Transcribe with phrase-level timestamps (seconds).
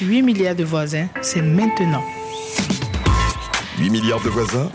[0.00, 2.02] 8 milliards de voisins, c'est maintenant.
[3.78, 4.70] 8 milliards de voisins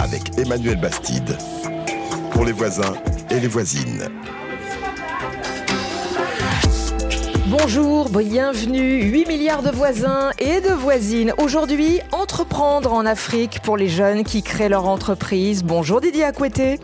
[0.00, 1.38] avec Emmanuel Bastide.
[2.32, 2.94] Pour les voisins
[3.30, 4.08] et les voisines.
[7.46, 11.32] Bonjour, bienvenue, 8 milliards de voisins et de voisines.
[11.38, 15.62] Aujourd'hui, entreprendre en Afrique pour les jeunes qui créent leur entreprise.
[15.62, 16.80] Bonjour Didier Acoueté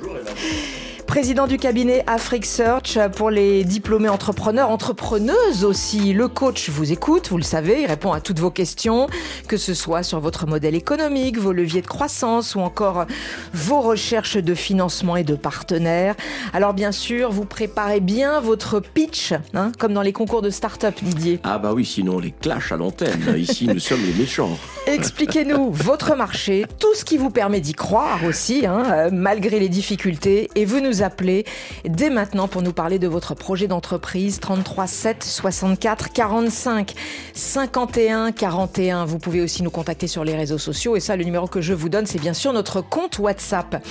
[1.12, 6.14] président du cabinet Afrique Search pour les diplômés entrepreneurs, entrepreneuses aussi.
[6.14, 9.08] Le coach vous écoute, vous le savez, il répond à toutes vos questions,
[9.46, 13.04] que ce soit sur votre modèle économique, vos leviers de croissance ou encore
[13.52, 16.14] vos recherches de financement et de partenaires.
[16.54, 20.94] Alors bien sûr, vous préparez bien votre pitch, hein, comme dans les concours de start-up,
[21.02, 21.40] Didier.
[21.44, 23.34] Ah bah oui, sinon les clash à l'antenne.
[23.36, 24.56] Ici, nous sommes les méchants.
[24.86, 29.68] Expliquez-nous votre marché, tout ce qui vous permet d'y croire aussi, hein, euh, malgré les
[29.68, 31.44] difficultés, et vous nous appelez
[31.84, 36.94] dès maintenant pour nous parler de votre projet d'entreprise 33 7 64 45
[37.34, 39.04] 51 41.
[39.04, 41.74] Vous pouvez aussi nous contacter sur les réseaux sociaux et ça le numéro que je
[41.74, 43.84] vous donne c'est bien sûr notre compte WhatsApp.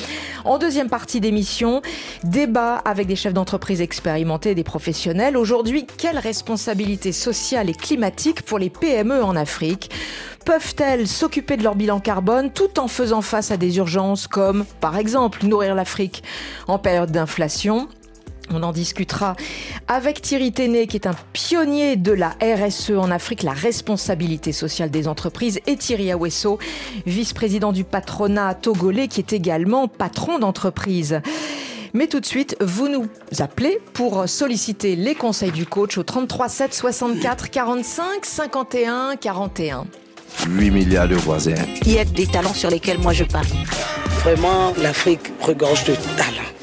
[0.45, 1.81] En deuxième partie d'émission,
[2.23, 5.37] débat avec des chefs d'entreprise expérimentés et des professionnels.
[5.37, 9.89] Aujourd'hui, quelle responsabilité sociale et climatique pour les PME en Afrique
[10.45, 14.97] Peuvent-elles s'occuper de leur bilan carbone tout en faisant face à des urgences comme, par
[14.97, 16.23] exemple, nourrir l'Afrique
[16.67, 17.87] en période d'inflation
[18.53, 19.35] on en discutera
[19.87, 24.91] avec Thierry Téné, qui est un pionnier de la RSE en Afrique, la responsabilité sociale
[24.91, 26.59] des entreprises, et Thierry Awesso,
[27.05, 31.21] vice-président du patronat togolais, qui est également patron d'entreprise.
[31.93, 33.07] Mais tout de suite, vous nous
[33.39, 39.85] appelez pour solliciter les conseils du coach au 33 7 64 45 51 41.
[40.47, 41.55] 8 milliards de voisins.
[41.85, 43.47] Il y a des talents sur lesquels moi je parle.
[44.23, 46.60] Vraiment, l'Afrique regorge de talents.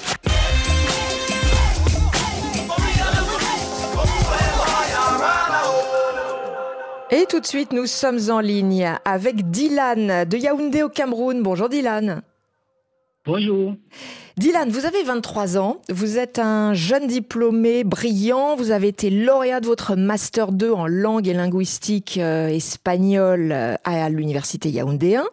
[7.11, 11.43] Et tout de suite, nous sommes en ligne avec Dylan de Yaoundé au Cameroun.
[11.43, 12.21] Bonjour Dylan.
[13.25, 13.75] Bonjour.
[14.37, 19.61] Dylan, vous avez 23 ans, vous êtes un jeune diplômé brillant, vous avez été lauréat
[19.61, 25.25] de votre Master 2 en langue et linguistique euh, espagnole euh, à l'Université Yaoundé 1.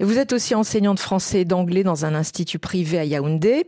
[0.00, 3.66] Vous êtes aussi enseignant de français et d'anglais dans un institut privé à Yaoundé.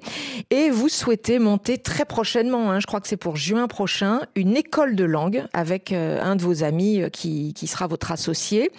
[0.50, 4.56] Et vous souhaitez monter très prochainement, hein, je crois que c'est pour juin prochain, une
[4.56, 8.70] école de langue avec euh, un de vos amis qui, qui sera votre associé.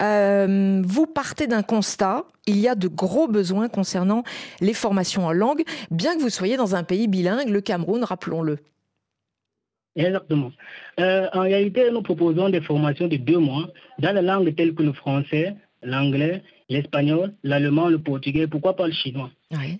[0.00, 4.24] Euh, vous partez d'un constat, il y a de gros besoins concernant
[4.60, 8.58] les formations en langue, bien que vous soyez dans un pays bilingue, le Cameroun, rappelons-le.
[9.96, 10.50] Exactement.
[10.98, 13.68] Euh, en réalité, nous proposons des formations de deux mois
[14.00, 18.92] dans les langues telles que le français, l'anglais, l'espagnol, l'allemand, le portugais, pourquoi pas le
[18.92, 19.30] chinois.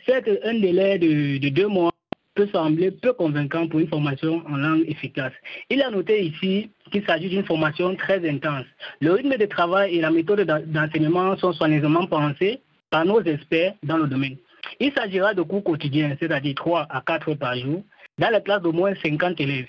[0.07, 1.91] C'est un délai de deux mois
[2.35, 5.33] peut sembler peu convaincant pour une formation en langue efficace.
[5.71, 8.67] Il a noté ici qu'il s'agit d'une formation très intense.
[9.01, 13.99] Le rythme de travail et la méthode d'enseignement sont soigneusement pensés par nos experts dans
[13.99, 14.37] le domaine.
[14.81, 17.85] Il s'agira de cours quotidiens, c'est-à-dire 3 à 4 heures par jour,
[18.19, 19.69] dans la classe d'au moins 50 élèves.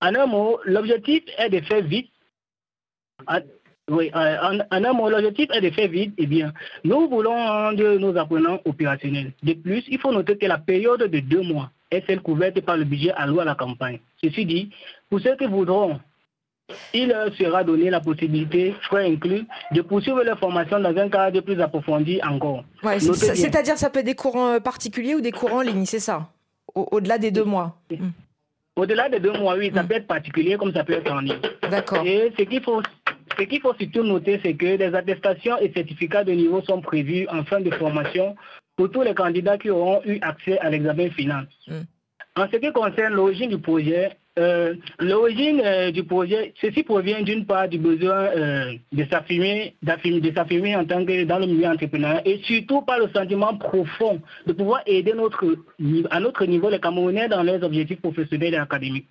[0.00, 2.10] En un mot, l'objectif est de faire vite.
[3.90, 6.14] Oui, en, un mot, l'objectif est de faire vite.
[6.16, 6.52] Eh bien,
[6.84, 9.32] nous voulons rendre nos apprenants opérationnels.
[9.42, 12.76] De plus, il faut noter que la période de deux mois est celle couverte par
[12.76, 13.98] le budget alloué à la campagne.
[14.22, 14.70] Ceci dit,
[15.08, 15.98] pour ceux qui voudront,
[16.94, 21.40] il leur sera donné la possibilité, frais inclus, de poursuivre leur formation dans un cadre
[21.40, 22.62] plus approfondi encore.
[22.98, 26.28] C'est-à-dire ça peut être des courants euh, particuliers ou des courants en ligne, c'est ça?
[26.76, 27.76] Au-delà des deux mois.
[28.76, 29.88] Au-delà des deux mois, oui, ça hmm.
[29.88, 31.40] peut être particulier comme ça peut être en ligne.
[31.70, 32.06] D'accord.
[32.06, 32.80] Et ce qu'il faut,
[33.40, 37.26] ce qu'il faut surtout noter, c'est que des attestations et certificats de niveau sont prévus
[37.28, 38.36] en fin de formation
[38.76, 41.46] pour tous les candidats qui auront eu accès à l'examen final.
[41.66, 41.82] Hmm.
[42.36, 47.44] En ce qui concerne l'origine du projet, euh, l'origine euh, du projet, ceci provient d'une
[47.46, 52.38] part du besoin euh, de s'affirmer, de en tant que dans le milieu entrepreneurial et
[52.44, 55.44] surtout par le sentiment profond de pouvoir aider notre,
[56.10, 59.08] à notre niveau les Camerounais dans leurs objectifs professionnels et académiques.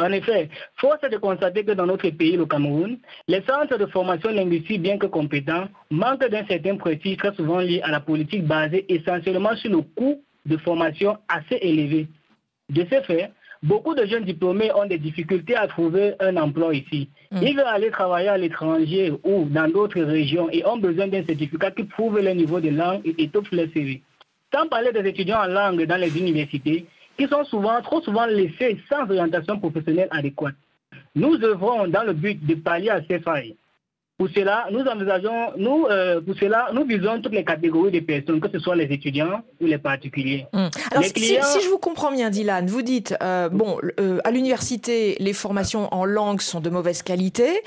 [0.00, 3.84] En effet, force est de constater que dans notre pays, le Cameroun, les centres de
[3.86, 8.44] formation linguistique, bien que compétents, manquent d'un certain prestige très souvent lié à la politique
[8.46, 12.08] basée essentiellement sur le coût de formation assez élevé.
[12.70, 13.30] De ce fait,
[13.62, 17.10] beaucoup de jeunes diplômés ont des difficultés à trouver un emploi ici.
[17.30, 17.42] Mm.
[17.42, 21.72] Ils veulent aller travailler à l'étranger ou dans d'autres régions et ont besoin d'un certificat
[21.72, 24.00] qui prouve le niveau de langue et étoffe leur CV.
[24.54, 26.86] Sans parler des étudiants en langue dans les universités,
[27.18, 30.54] qui sont souvent, trop souvent laissés sans orientation professionnelle adéquate.
[31.14, 33.56] Nous œuvrons dans le but de pallier à ces failles.
[34.20, 38.38] Pour cela, nous envisageons, nous, euh, pour cela, nous visons toutes les catégories de personnes,
[38.38, 40.46] que ce soit les étudiants ou les particuliers.
[40.52, 40.68] Hum.
[40.90, 45.32] Alors, si, je vous comprends bien, Dylan, vous dites, euh, bon, euh, à l'université, les
[45.32, 47.62] formations en langue sont de mauvaise qualité,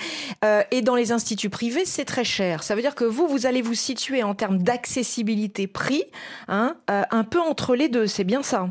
[0.70, 2.62] et dans les instituts privés, c'est très cher.
[2.62, 6.04] Ça veut dire que vous, vous allez vous situer en termes d'accessibilité prix,
[6.48, 8.06] hein, un peu entre les deux.
[8.06, 8.70] C'est bien ça?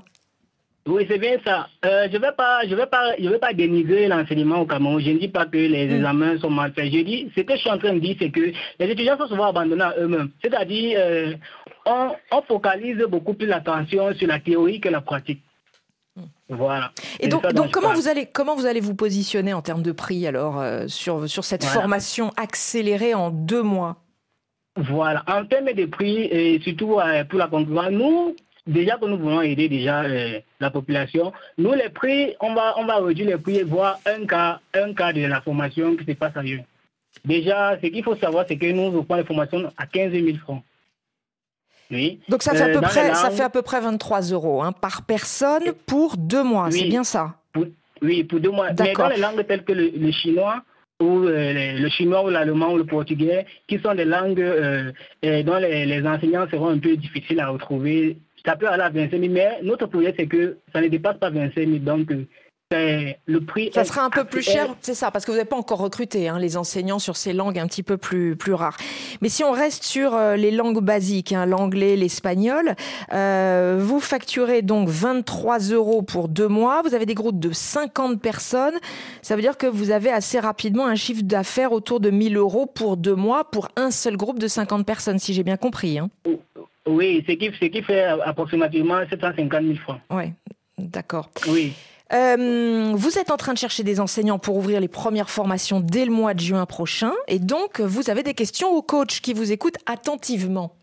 [0.86, 1.68] Oui, c'est bien ça.
[1.84, 5.00] Euh, je vais pas, je vais pas, je vais pas dénigrer l'enseignement au Cameroun.
[5.00, 5.94] Je ne dis pas que les mm.
[5.94, 6.92] examens sont mal faits.
[6.92, 9.28] Je dis, ce que je suis en train de dire, c'est que les étudiants sont
[9.28, 10.30] souvent abandonnés à eux-mêmes.
[10.42, 11.34] C'est-à-dire, euh,
[11.86, 15.42] on, focalise beaucoup plus l'attention sur la théorie que la pratique.
[16.16, 16.22] Mm.
[16.48, 16.90] Voilà.
[17.20, 20.26] Et donc, donc comment vous allez comment vous allez vous positionner en termes de prix
[20.26, 23.98] alors euh, sur sur cette formation accélérée en deux mois?
[24.74, 25.22] Voilà.
[25.28, 28.34] En termes de prix et surtout pour la concurrence, nous
[28.66, 32.84] déjà que nous voulons aider déjà euh, la population, nous les prix, on va, on
[32.84, 36.12] va réduire les prix et voir un cas, un cas de la formation qui se
[36.12, 36.64] passe ailleurs.
[37.24, 40.62] Déjà, ce qu'il faut savoir, c'est que nous offrons les formations à 15 000 francs.
[41.90, 42.20] Oui.
[42.28, 44.72] Donc ça fait, à euh, peu près, ça fait à peu près 23 euros hein,
[44.72, 47.34] par personne pour deux mois, c'est bien ça?
[48.00, 48.68] Oui, pour deux mois.
[48.72, 50.62] Mais dans les langues telles que le, chinois,
[51.00, 54.42] ou euh, le chinois ou l'allemand ou le portugais, qui sont des langues
[55.22, 59.18] dont les, les, enseignants seront un peu difficiles à retrouver ça peut aller à 25
[59.18, 61.78] 000, mais notre projet, c'est que ça ne dépasse pas 25 000.
[61.78, 62.10] Donc,
[63.26, 63.70] le prix.
[63.72, 66.28] Ça sera un peu plus cher, c'est ça, parce que vous n'avez pas encore recruté
[66.28, 68.76] hein, les enseignants sur ces langues un petit peu plus, plus rares.
[69.20, 72.74] Mais si on reste sur euh, les langues basiques, hein, l'anglais, l'espagnol,
[73.12, 76.82] euh, vous facturez donc 23 euros pour deux mois.
[76.82, 78.74] Vous avez des groupes de 50 personnes.
[79.22, 82.66] Ça veut dire que vous avez assez rapidement un chiffre d'affaires autour de 1000 euros
[82.66, 85.98] pour deux mois pour un seul groupe de 50 personnes, si j'ai bien compris.
[85.98, 86.10] Hein.
[86.86, 90.00] Oui, ce qui, ce qui fait approximativement 750 000 francs.
[90.10, 90.32] Oui,
[90.78, 91.30] d'accord.
[91.48, 91.72] Oui.
[92.12, 96.04] Euh, vous êtes en train de chercher des enseignants pour ouvrir les premières formations dès
[96.04, 97.12] le mois de juin prochain.
[97.26, 100.74] Et donc, vous avez des questions au coach qui vous écoute attentivement.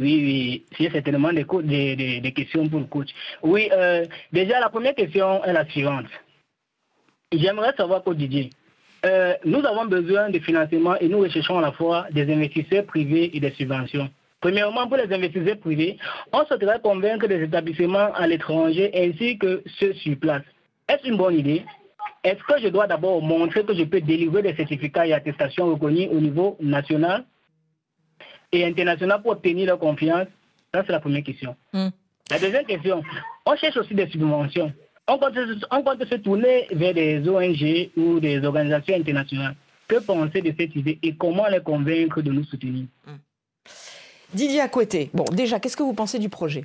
[0.00, 1.44] Oui, oui, j'ai certainement des,
[1.94, 3.10] des, des, questions pour le coach.
[3.42, 6.06] Oui, euh, déjà, la première question est la suivante.
[7.30, 8.50] J'aimerais savoir, coach Didier,
[9.04, 13.30] euh, nous avons besoin de financement et nous recherchons à la fois des investisseurs privés
[13.36, 14.08] et des subventions.
[14.40, 15.98] Premièrement, pour les investisseurs privés,
[16.32, 20.42] on souhaiterait convaincre des établissements à l'étranger ainsi que ceux sur place.
[20.88, 21.64] Est-ce une bonne idée?
[22.24, 26.08] Est-ce que je dois d'abord montrer que je peux délivrer des certificats et attestations reconnus
[26.10, 27.24] au niveau national
[28.52, 30.26] et international pour obtenir leur confiance?
[30.72, 31.54] Ça, c'est la première question.
[31.72, 31.88] Hmm.
[32.30, 33.02] La deuxième question,
[33.44, 34.72] on cherche aussi des subventions.
[35.06, 35.34] On compte,
[35.70, 39.56] on compte se tourner vers des ONG ou des organisations internationales.
[39.88, 42.84] Que penser de cette idée et comment les convaincre de nous soutenir?
[43.06, 43.16] Hmm.
[44.34, 46.64] Didier Acoueté, bon, déjà, qu'est-ce que vous pensez du projet?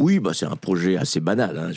[0.00, 1.58] Oui, bah c'est un projet assez banal.
[1.58, 1.72] Hein.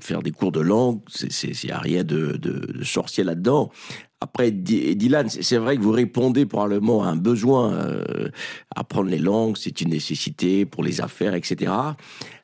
[0.00, 1.00] faire des cours de langue,
[1.42, 3.70] il n'y a rien de, de, sorcier là-dedans.
[4.20, 7.72] Après, Dylan, c'est vrai que vous répondez probablement à un besoin.
[7.72, 8.28] Euh,
[8.76, 11.72] apprendre les langues, c'est une nécessité pour les affaires, etc.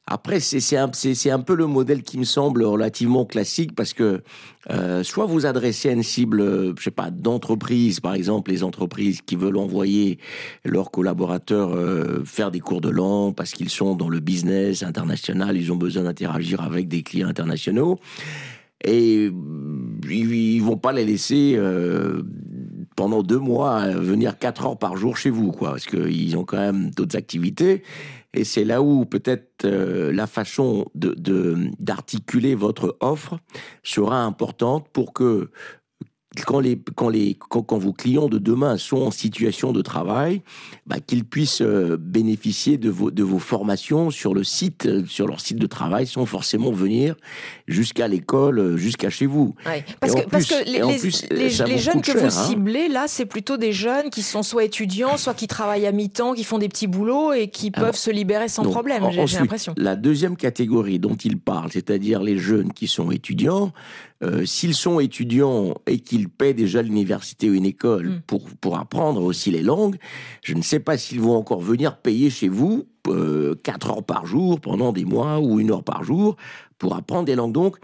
[0.09, 4.23] Après, c'est un, peu le modèle qui me semble relativement classique parce que
[4.71, 9.21] euh, soit vous adressez à une cible, je sais pas, d'entreprise, par exemple, les entreprises
[9.21, 10.21] qui veulent envoyer
[10.65, 15.57] leurs collaborateurs euh, faire des cours de langue parce qu'ils sont dans le business international,
[15.57, 17.99] ils ont besoin d'interagir avec des clients internationaux.
[18.85, 19.29] Et
[20.09, 22.23] ils, vont pas les laisser euh,
[22.95, 26.59] pendant deux mois venir quatre heures par jour chez vous, quoi, parce qu'ils ont quand
[26.59, 27.83] même d'autres activités.
[28.37, 31.17] Et c'est là où peut-être euh, la façon de
[31.79, 33.39] d'articuler votre offre
[33.83, 35.51] sera importante pour que
[36.45, 40.43] quand, les, quand, les, quand, vos clients de demain sont en situation de travail,
[40.87, 45.27] bah, qu'ils puissent euh, bénéficier de vos, de vos formations sur le site, euh, sur
[45.27, 47.17] leur site de travail, sans forcément venir
[47.69, 49.55] jusqu'à l'école, euh, jusqu'à chez vous.
[50.01, 52.31] Parce, que, parce, que, les, les, jeunes que vous hein.
[52.31, 56.35] ciblez, là, c'est plutôt des jeunes qui sont soit étudiants, soit qui travaillent à mi-temps,
[56.35, 59.75] qui font des petits boulots et qui peuvent se libérer sans problème, j'ai l'impression.
[59.77, 63.73] La deuxième catégorie dont il parle, c'est-à-dire les jeunes qui sont étudiants,
[64.23, 68.21] euh, s'ils sont étudiants et qu'ils paient déjà l'université ou une école mm.
[68.27, 69.97] pour, pour apprendre aussi les langues,
[70.43, 74.27] je ne sais pas s'ils vont encore venir payer chez vous euh, 4 heures par
[74.27, 76.37] jour pendant des mois ou une heure par jour
[76.79, 77.53] pour apprendre des langues.
[77.53, 77.77] Donc,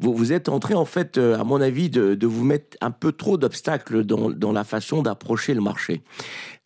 [0.00, 3.12] vous, êtes en train, en fait, euh, à mon avis, de, vous mettre un peu
[3.12, 6.02] trop d'obstacles dans la façon d'approcher le marché.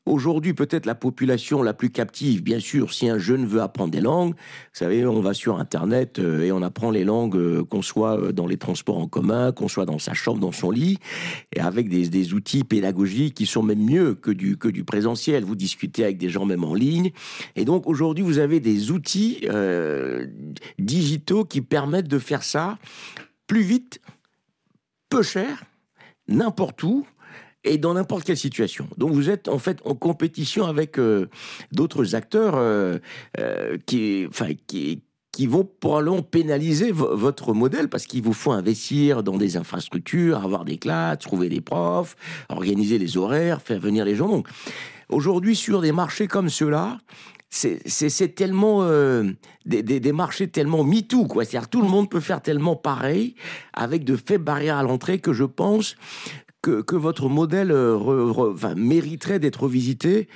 [0.04, 4.00] Aujourd'hui, peut-être la population la plus captive, bien sûr, si un jeune veut apprendre des
[4.00, 7.82] langues, vous savez, on va sur Internet euh, et on apprend les langues, euh, qu'on
[7.82, 10.98] soit euh, dans les transports en commun, qu'on soit dans sa chambre, dans son lit,
[11.54, 15.44] et avec des, outils pédagogiques qui sont même mieux que du, que du présentiel.
[15.44, 17.12] Vous discutez avec des gens même en ligne.
[17.54, 19.46] Et donc aujourd'hui, vous avez des outils
[20.78, 22.78] digitaux qui permettent de faire ça
[23.46, 24.00] plus vite,
[25.08, 25.64] peu cher,
[26.28, 27.06] n'importe où,
[27.64, 28.88] et dans n'importe quelle situation.
[28.96, 31.28] Donc vous êtes en fait en compétition avec euh,
[31.72, 32.98] d'autres acteurs euh,
[33.38, 34.26] euh, qui,
[34.66, 40.38] qui, qui vont probablement pénaliser votre modèle parce qu'il vous faut investir dans des infrastructures,
[40.38, 42.16] avoir des classes, trouver des profs,
[42.48, 44.28] organiser les horaires, faire venir les gens.
[44.28, 44.48] Donc
[45.08, 46.98] aujourd'hui sur des marchés comme ceux-là,
[47.54, 48.82] c'est tellement
[49.66, 51.44] des, des, des, marchés tellement MeToo, quoi.
[51.44, 53.34] C'est-à-dire tout le monde peut faire tellement pareil
[53.74, 55.96] avec de faibles barrières à l'entrée que je pense
[56.62, 60.28] que, votre modèle euh, mériterait d'être revisité,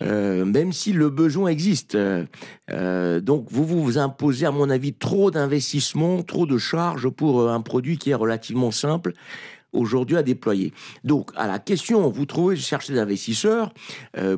[0.00, 1.96] euh, même si le besoin existe.
[1.96, 7.60] Euh, donc vous vous imposez, à mon avis, trop d'investissements, trop de charges pour un
[7.60, 9.12] produit qui est relativement simple
[9.72, 10.72] aujourd'hui à déployer.
[11.02, 13.72] Donc, à la question, vous trouvez, chercher des investisseurs,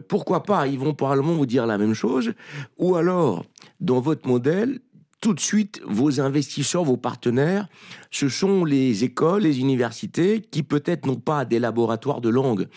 [0.06, 2.34] pourquoi pas, ils vont probablement vous dire la même chose,
[2.78, 3.44] ou alors,
[3.80, 4.78] dans votre modèle,
[5.24, 7.66] tout de suite, vos investisseurs, vos partenaires,
[8.10, 12.68] ce sont les écoles, les universités qui peut-être n'ont pas des laboratoires de langue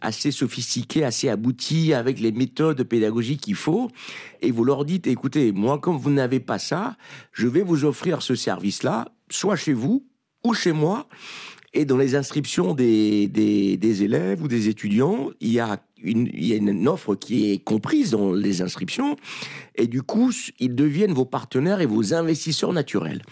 [0.00, 3.90] assez sophistiqués, assez aboutis, avec les méthodes pédagogiques qu'il faut.
[4.40, 6.96] Et vous leur dites, écoutez, moi, comme vous n'avez pas ça,
[7.32, 10.06] je vais vous offrir ce service-là, soit chez vous
[10.44, 11.08] ou chez moi.
[11.72, 16.46] Et dans les inscriptions des, des, élèves ou des étudiants, il y, a une, il
[16.46, 19.16] y a une offre qui est comprise dans les inscriptions.
[19.74, 23.22] Et du coup, ils deviennent vos partenaires et vos investisseurs naturels.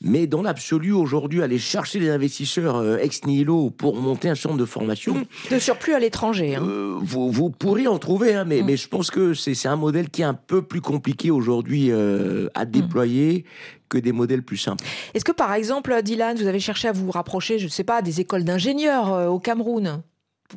[0.00, 4.56] Mais dans l'absolu, aujourd'hui, aller chercher des investisseurs euh, ex nihilo pour monter un centre
[4.56, 5.24] de formation.
[5.50, 6.56] De surplus à l'étranger.
[6.56, 6.62] Hein.
[6.62, 8.66] Euh, vous, vous, pourriez en trouver, hein, mais, mm.
[8.66, 12.48] mais je pense que c'est un modèle qui est un peu plus compliqué aujourd'hui euh,
[12.54, 12.70] à mm.
[12.70, 13.44] déployer.
[13.88, 14.84] que des modèles plus simples.
[15.14, 18.02] Est-ce que par exemple, Dylan, vous avez cherché à vous rapprocher, je ne sais pas,
[18.02, 20.02] des écoles d'ingénieurs au Cameroun?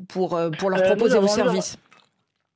[0.08, 1.78] Pour, pour leur proposer vos services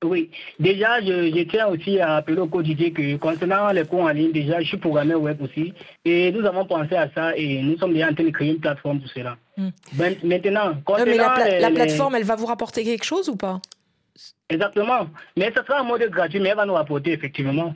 [0.03, 4.31] oui, déjà, je, tiens aussi à appeler au quotidien que concernant les cours en ligne,
[4.31, 5.73] déjà, je suis programmeur web aussi.
[6.03, 8.59] Et nous avons pensé à ça et nous sommes déjà en train de créer une
[8.59, 9.37] plateforme pour cela.
[9.57, 9.69] Hmm.
[9.93, 13.61] Ben, maintenant, concernant la, plateforme, elle va vous rapporter quelque chose ou pas?
[14.49, 15.07] Exactement.
[15.37, 17.75] Mais ce sera un mode gratuit, mais elle va nous rapporter effectivement.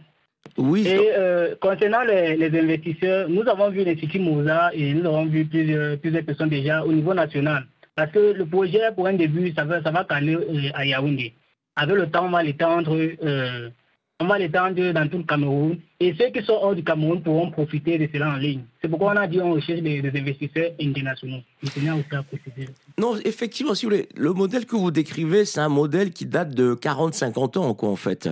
[0.58, 0.88] Oui.
[0.88, 6.00] Et euh, concernant les, investisseurs, nous avons vu l'Institut Mozart et nous avons vu plusieurs,
[6.00, 7.66] plusieurs personnes déjà au niveau national.
[7.96, 11.34] Parce que le projet, pour un début, ça va, ça va caler euh, à Yaoundé.
[11.78, 13.70] Avec le temps, on va l'étendre, euh,
[14.20, 15.80] on va l'étendre dans tout le Cameroun.
[16.00, 18.66] Et ceux qui sont hors du Cameroun pourront profiter de cela en ligne.
[18.86, 21.40] C'est pourquoi on a dit on recherche des, investisseurs internationaux.
[23.00, 26.54] Non, effectivement, si vous voulez, le modèle que vous décrivez, c'est un modèle qui date
[26.54, 28.30] de 40-50 ans, quoi, en fait.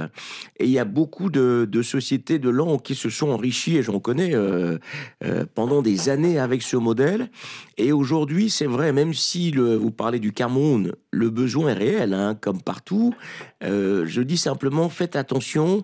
[0.60, 4.00] Et il y a beaucoup de, sociétés de langue qui se sont enrichies, et j'en
[4.00, 4.78] connais, euh,
[5.24, 7.32] euh, pendant des années avec ce modèle.
[7.80, 12.38] Et aujourd'hui, c'est vrai, même si vous parlez du Cameroun, le besoin est réel, hein,
[12.40, 13.16] comme partout.
[13.64, 15.84] Euh, je dis simplement, faites attention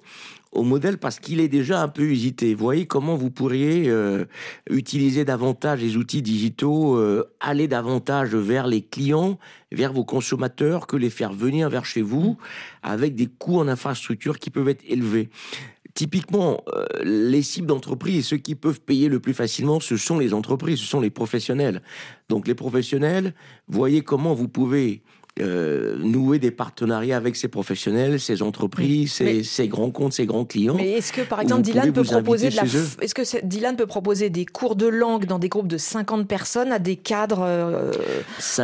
[0.51, 2.53] au modèle parce qu'il est déjà un peu usité.
[2.55, 4.25] Voyez comment vous pourriez euh,
[4.69, 9.37] utiliser davantage les outils digitaux, euh, aller davantage vers les clients,
[9.71, 12.37] vers vos consommateurs, que les faire venir vers chez vous
[12.81, 15.29] avec des coûts en infrastructure qui peuvent être élevés.
[15.93, 20.33] Typiquement, euh, les cibles d'entreprise, ceux qui peuvent payer le plus facilement, ce sont les
[20.33, 21.81] entreprises, ce sont les professionnels.
[22.29, 23.33] Donc les professionnels,
[23.67, 25.03] voyez comment vous pouvez
[25.41, 30.75] euh, nouer des partenariats avec ces professionnels, ces entreprises, ces, grands comptes, ces grands clients.
[30.75, 34.29] Mais est-ce que, par exemple, Dylan peut proposer de la est-ce que Dylan peut proposer
[34.29, 37.91] des cours de langue dans des groupes de 50 personnes à des cadres euh,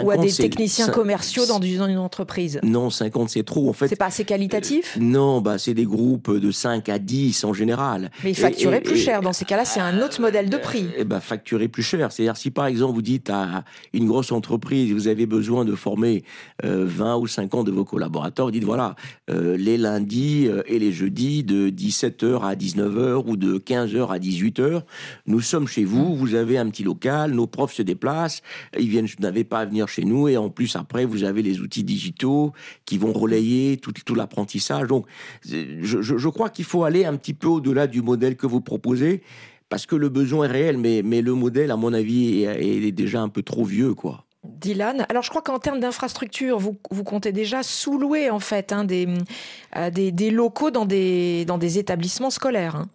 [0.03, 2.59] ou à des techniciens commerciaux dans une entreprise?
[2.63, 3.87] Non, 50 c'est trop en fait.
[3.87, 4.97] C'est pas assez qualitatif?
[4.97, 8.11] Euh, Non, bah c'est des groupes de 5 à 10 en général.
[8.23, 10.87] Mais facturer plus cher dans ces cas-là, c'est un autre modèle de prix.
[10.97, 13.63] Eh bah facturer plus cher, c'est-à-dire si par exemple vous dites à
[13.93, 16.23] une grosse entreprise, vous avez besoin de former
[16.65, 18.95] 20 euh, ou 50 de vos collaborateurs, vous dites voilà,
[19.29, 24.17] euh, les lundis euh, et les jeudis de 17h à 19h ou de 15h à
[24.17, 24.81] 18h,
[25.27, 28.41] nous sommes chez vous, vous avez un petit local, nos profs se déplacent,
[28.77, 31.41] ils viennent, vous n'avez pas à venir chez nous et en plus après vous avez
[31.41, 32.53] les outils digitaux
[32.85, 34.87] qui vont relayer tout, l'apprentissage.
[34.87, 35.05] Donc
[35.43, 39.21] je, je crois qu'il faut aller un petit peu au-delà du modèle que vous proposez
[39.69, 42.91] parce que le besoin est réel, mais, mais le modèle, à mon avis, est, est
[42.91, 44.25] déjà un peu trop vieux, quoi.
[44.59, 45.05] Dylan.
[45.09, 49.89] Alors je crois qu'en termes d'infrastructure, vous, vous, comptez déjà sous-louer en fait hein, euh,
[49.89, 52.75] des, des, locaux dans des, dans des établissements scolaires.
[52.75, 52.87] Hein.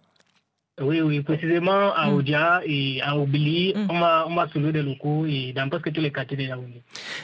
[0.81, 2.15] Oui, oui, précisément à mm.
[2.15, 3.89] Oudia et à Obili, mm.
[3.91, 6.83] on m'a sous-loué des locaux et dans presque tous les quartiers de Yaoundé.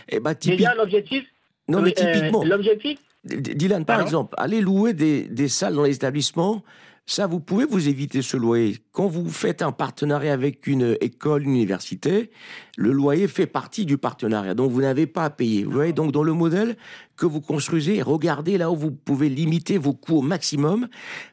[0.09, 1.25] Eh ben, Déjà l'objectif
[1.69, 2.45] Non mais euh, typiquement.
[2.45, 6.63] l'objectif Dylan, par exemple, aller louer des, des salles dans les établissements,
[7.09, 8.79] ça, vous pouvez vous éviter ce loyer.
[8.91, 12.31] Quand vous faites un partenariat avec une école, une université,
[12.77, 14.55] le loyer fait partie du partenariat.
[14.55, 15.63] Donc vous n'avez pas à payer.
[15.63, 16.77] Vous voyez, donc dans le modèle
[17.17, 20.89] que vous construisez, regardez là où vous pouvez limiter vos coûts au maximum.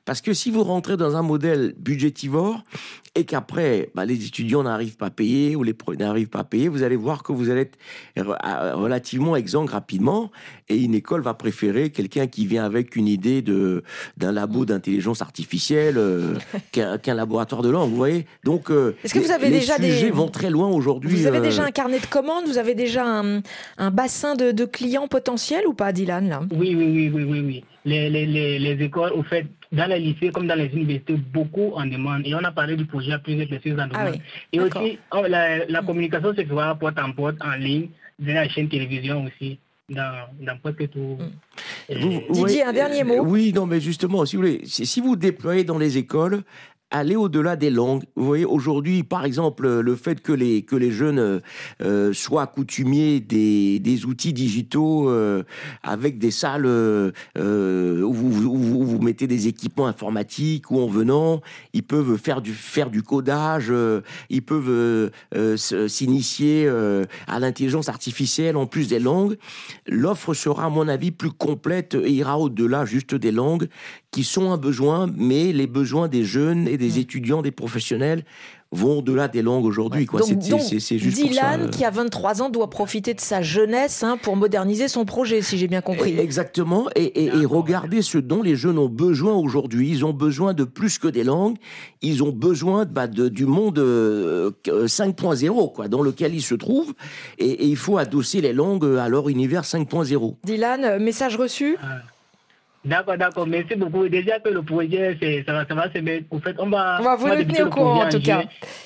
[0.06, 2.64] Parce que si vous rentrez dans un modèle budgétivore
[3.16, 6.68] et qu'après, bah, les étudiants n'arrivent pas à payer ou les n'arrivent pas à payer,
[6.68, 7.78] vous allez voir que vous allez être
[8.76, 10.32] relativement exsangue rapidement
[10.70, 13.84] et une école va préférer quelqu'un qui vient avec une idée de
[14.18, 16.36] d'un labo d'intelligence artificielle euh,
[16.72, 17.92] qu'un laboratoire de langue.
[17.92, 21.16] Vous voyez Donc, euh, est-ce que vous avez les déjà sujets vont très loin aujourd'hui.
[21.16, 23.42] Vous avez déjà euh, un carnet de commandes Vous avez déjà un,
[23.78, 26.42] un bassin de, de, clients potentiels ou pas, Dylan là?
[26.52, 27.64] Oui, oui, oui, oui, oui, oui.
[27.86, 31.72] Les, les, les, les écoles, au fait, dans les lycées comme dans les universités, beaucoup
[31.76, 32.26] en demandent.
[32.26, 34.22] Et on a parlé du projet à plusieurs personnes en ah demande.
[34.54, 38.70] Et aussi, la, la communication se fera porte en porte en ligne, dans la chaîne
[38.70, 39.60] télévision aussi
[39.90, 41.18] dans, dans presque tout.
[41.90, 43.20] Vous, Didier, un dernier mot.
[43.22, 46.44] Oui, non, mais justement, si vous voulez, si vous déployez dans les écoles,
[46.94, 48.04] aller au-delà des langues.
[48.16, 51.42] Vous voyez, aujourd'hui, par exemple, le fait que les, que les jeunes
[51.82, 55.44] euh, soient coutumiers des, des outils digitaux euh,
[55.82, 61.42] avec des salles euh, où, vous, où, vous, mettez des équipements informatiques ou en venant,
[61.74, 63.74] ils peuvent faire du, faire du codage,
[64.30, 65.12] ils peuvent
[65.58, 66.70] s'initier
[67.28, 69.38] à l'intelligence artificielle en plus des langues.
[69.88, 73.68] L'offre sera, à mon avis, plus complète et ira au-delà juste des langues
[74.14, 77.02] qui sont un besoin, mais les besoins des jeunes et des mm.
[77.02, 78.24] étudiants, des professionnels
[78.72, 80.06] vont au-delà des langues aujourd'hui.
[80.06, 80.22] quoi.
[80.22, 81.68] C'est, juste Dylan, euh.
[81.68, 85.58] qui a 23 ans, doit profiter de sa jeunesse hein, pour moderniser son projet, si
[85.58, 86.18] j'ai bien compris.
[86.20, 89.90] Exactement, et, et, regarder ce dont les jeunes ont besoin aujourd'hui.
[89.90, 91.58] Ils ont besoin de plus que des langues,
[92.02, 96.94] ils ont besoin bah, de, du monde 5.0, euh, quoi, dans lequel ils se trouvent,
[97.38, 100.36] et, il faut adosser les langues à leur univers 5.0.
[100.44, 101.78] Dylan, message reçu?
[102.86, 103.48] D'accord, d'accord.
[103.48, 104.08] Merci beaucoup.
[104.10, 106.26] Déjà que le projet, ça va, ça va se mettre.
[106.32, 107.00] En fait, on va.
[107.18, 108.44] vous nous tenez au courant, en tout cas.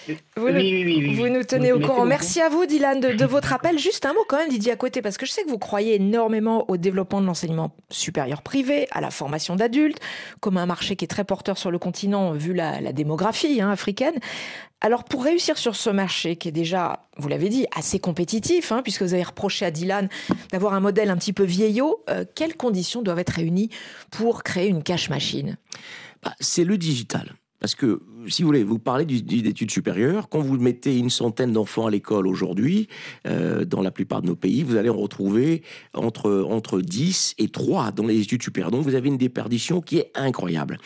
[0.08, 0.13] Vous,
[0.46, 2.06] oui, oui, oui, vous nous tenez au courant.
[2.06, 3.80] Merci à vous, Dylan, de, de, votre appel.
[3.80, 5.96] Juste un mot quand même, Didier, à côté, parce que je sais que vous croyez
[5.96, 10.00] énormément au développement de l'enseignement supérieur privé, à la formation d'adultes,
[10.42, 13.72] comme un marché qui est très porteur sur le continent, vu la, la démographie hein,
[13.72, 14.20] africaine.
[14.80, 18.82] Alors pour réussir sur ce marché qui est déjà, vous l'avez dit, assez compétitif, hein,
[18.84, 20.08] puisque vous avez reproché à Dylan
[20.51, 23.72] d'avoir un modèle un petit peu vieillot, euh, quelles conditions doivent être réunies
[24.12, 25.58] pour créer une cash machine
[26.24, 27.36] bah, C'est le digital.
[27.60, 31.88] Parce que, si vous voulez, vous parlez d'études supérieures, quand vous mettez une centaine d'enfants
[31.88, 32.88] à l'école aujourd'hui,
[33.25, 35.63] euh, dans la plupart de nos pays, vous allez en retrouver
[35.96, 38.70] entre, entre 10 et 3 dans les études supérieures.
[38.70, 40.77] Donc vous avez une déperdition qui est incroyable.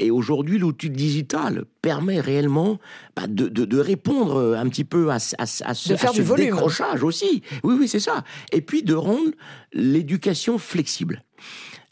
[0.00, 2.80] Et aujourd'hui, l'outil digital permet réellement
[3.14, 6.46] bah, de, de, répondre un petit peu à, à, à ce, de faire du volume.
[6.46, 7.42] décrochage aussi.
[7.62, 8.24] Oui, oui, c'est ça.
[8.50, 9.30] Et puis de rendre
[9.72, 11.22] l'éducation flexible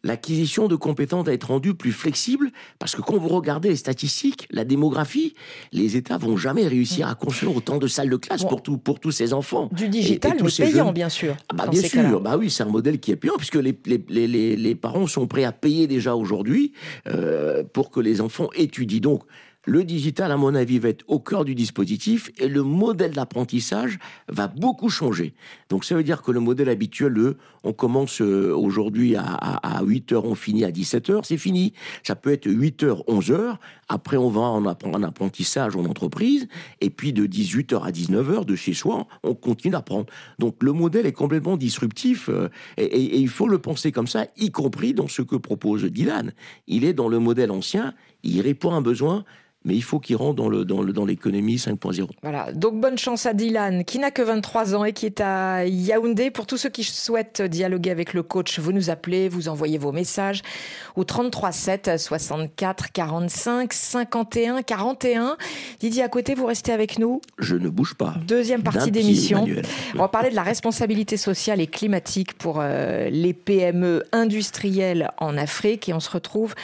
[0.05, 4.47] l'acquisition de compétences doit être rendue plus flexible parce que quand vous regardez les statistiques,
[4.51, 5.35] la démographie,
[5.73, 9.01] les États vont jamais réussir à construire autant de salles de classe pour, tout, pour
[9.01, 9.69] tous ces enfants.
[9.73, 11.35] Du digital, mais payant, bien sûr.
[11.49, 14.29] Ah bah, bien sûr, bah oui, c'est un modèle qui est payant puisque les, les,
[14.29, 16.73] les, les, parents sont prêts à payer déjà aujourd'hui
[17.09, 19.01] euh, pour que les enfants étudient.
[19.01, 19.23] Donc,
[19.67, 23.99] le digital, à mon avis, va être au cœur du dispositif et le modèle d'apprentissage
[24.29, 25.35] va beaucoup changer.
[25.71, 30.13] Donc ça veut dire que le modèle habituel, le, on commence euh, aujourd'hui à, 8
[30.13, 31.73] heures, on finit à 17 heures, c'est fini.
[32.03, 33.59] Ça peut être 8 heures, 11 heures.
[33.89, 36.47] Après, on va en, en apprentissage en entreprise.
[36.81, 40.07] Et puis de 18 heures à 19 heures, de chez soi, on continue d'apprendre.
[40.39, 44.27] Donc le modèle est complètement disruptif euh, et, et il faut le penser comme ça,
[44.37, 46.33] y compris dans ce que propose Dylan.
[46.67, 49.25] Il est dans le modèle ancien, il répond à un besoin
[49.65, 52.07] mais il faut qu'il rentre dans, le, dans, le, dans l'économie 5.0.
[52.23, 55.65] Voilà, donc bonne chance à Dylan, qui n'a que 23 ans et qui est à
[55.65, 56.31] Yaoundé.
[56.31, 59.93] Pour tous ceux qui souhaitent dialoguer avec le coach, vous nous appelez, vous envoyez vos
[59.93, 60.43] messages
[60.97, 65.37] au 33 7 64 45 51 41.
[65.81, 68.15] Didier, à côté, vous restez avec nous Je ne bouge pas.
[68.27, 69.47] Deuxième partie d'émission.
[69.95, 75.39] On va parler de la responsabilité sociale et climatique pour euh, les PME industrielles en
[75.39, 76.55] Afrique et on se retrouve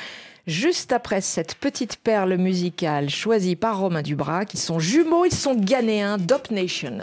[0.46, 5.54] juste après cette petite perle musicale choisie par Romain Dubras, qui sont jumeaux, ils sont
[5.54, 6.98] ghanéens, Dop Nation.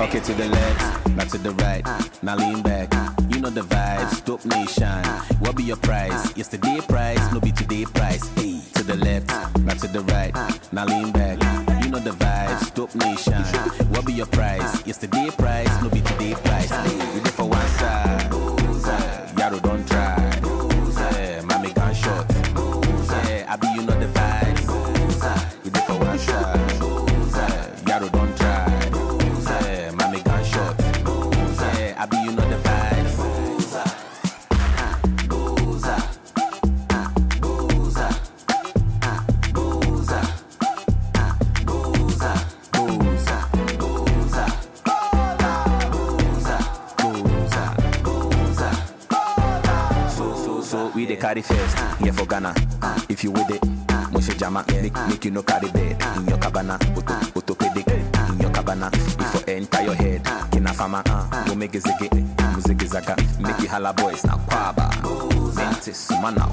[0.00, 1.84] Okay, to the left, not to the right.
[2.22, 2.92] Now lean back.
[3.28, 5.02] You know the vibes, dope nation.
[5.40, 6.36] What be your price?
[6.36, 8.28] Yesterday price, no be today price.
[8.36, 10.34] Hey, to the left, not to the right.
[10.72, 11.63] Now lean back.
[11.94, 13.40] Know the vibes, dope nation.
[13.90, 14.84] What be your price?
[14.84, 17.23] Yesterday price, no be today price.
[50.94, 51.76] We the carry first.
[52.00, 52.54] Yeah, for Ghana.
[53.08, 53.60] If you with it,
[54.12, 56.00] Moshe Jama, make, make you no carry bed.
[56.16, 56.78] In your cabana,
[57.34, 57.86] orthopedic.
[58.30, 60.22] In your cabana, if for enter your head.
[60.52, 62.08] Kina fama, uh, go make a ziggy.
[62.54, 64.24] Muziki zaga, make you holla boys.
[64.24, 64.90] Now kwaba.
[65.56, 66.52] Mentis, man, now.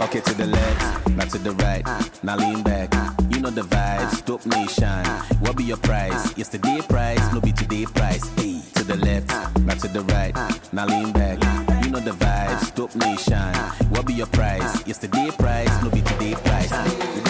[0.00, 1.86] Okay, to the left, not to the right.
[2.22, 2.92] Now lean back.
[3.30, 5.04] You know the vibes, dope nation.
[5.40, 6.36] What be your price?
[6.36, 8.26] Yesterday price, no be today price.
[8.36, 9.28] Hey, to the left,
[9.60, 10.34] not to the right.
[10.72, 11.67] Now lean back.
[11.88, 13.54] You know the vibes, dope nation.
[13.88, 14.86] What be your price?
[14.86, 17.27] Yesterday price, no be today price.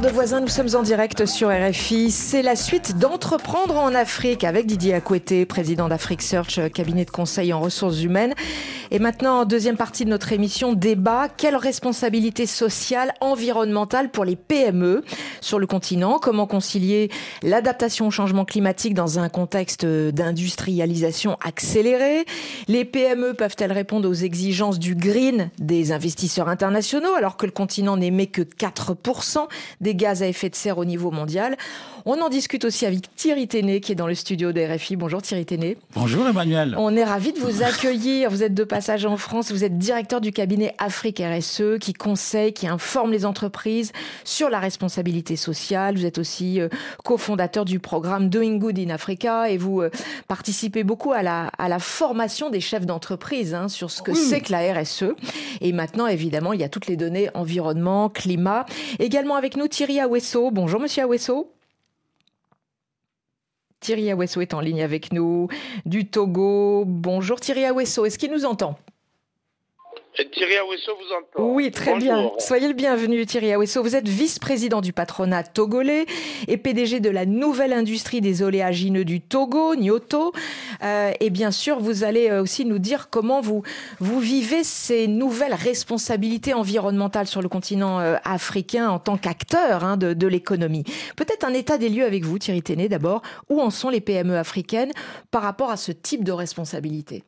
[0.00, 0.08] Left.
[0.08, 2.10] 8 milliards de voisins, nous sommes en direct sur RFI.
[2.10, 7.52] C'est la suite d'Entreprendre en Afrique avec Didier Akoueté, président d'Afrique Search, cabinet de conseil
[7.52, 8.34] en ressources humaines.
[8.90, 11.28] Et maintenant, deuxième partie de notre émission, débat.
[11.28, 15.04] Quelle responsabilité sociale, environnementale pour les PME
[15.42, 16.18] sur le continent?
[16.18, 17.10] Comment concilier
[17.42, 22.24] l'adaptation au changement climatique dans un contexte d'industrialisation accélérée?
[22.66, 27.98] Les PME peuvent-elles répondre aux exigences du green des investisseurs internationaux alors que le continent
[27.98, 29.48] n'émet que 4%
[29.82, 31.56] des gaz à effet de serre au niveau mondial?
[32.06, 34.96] On en discute aussi avec Thierry Téné qui est dans le studio de RFI.
[34.96, 35.76] Bonjour Thierry Téné.
[35.94, 36.74] Bonjour Emmanuel.
[36.78, 38.30] On est ravis de vous accueillir.
[38.30, 39.50] Vous êtes de passage en France.
[39.50, 43.90] Vous êtes directeur du cabinet Afrique RSE qui conseille, qui informe les entreprises
[44.22, 45.96] sur la responsabilité sociale.
[45.96, 46.68] Vous êtes aussi euh,
[47.02, 49.90] cofondateur du programme Doing Good in Africa et vous euh,
[50.28, 54.42] participez beaucoup à la, à la formation des chefs d'entreprise hein, sur ce que c'est
[54.42, 55.06] que la RSE.
[55.60, 58.64] Et maintenant, évidemment, il y a toutes les données environnement, climat.
[59.00, 60.52] Également avec nous Thierry Awesso.
[60.52, 61.57] Bonjour Monsieur Awesso.
[63.80, 65.48] Thierry Awesso est en ligne avec nous
[65.86, 66.84] du Togo.
[66.86, 68.78] Bonjour Thierry Awesso, est-ce qu'il nous entend?
[70.24, 71.52] Thierry Awesso vous entend.
[71.54, 72.00] Oui, très Bonjour.
[72.00, 72.30] bien.
[72.38, 73.82] Soyez le bienvenu Thierry Awesso.
[73.82, 76.06] Vous êtes vice-président du patronat togolais
[76.48, 80.32] et PDG de la nouvelle industrie des oléagineux du Togo, Nyoto.
[80.82, 83.62] Euh, et bien sûr, vous allez euh, aussi nous dire comment vous,
[84.00, 89.96] vous vivez ces nouvelles responsabilités environnementales sur le continent euh, africain en tant qu'acteur hein,
[89.96, 90.84] de, de l'économie.
[91.16, 93.22] Peut-être un état des lieux avec vous, Thierry Téné, d'abord.
[93.48, 94.90] Où en sont les PME africaines
[95.30, 97.22] par rapport à ce type de responsabilité?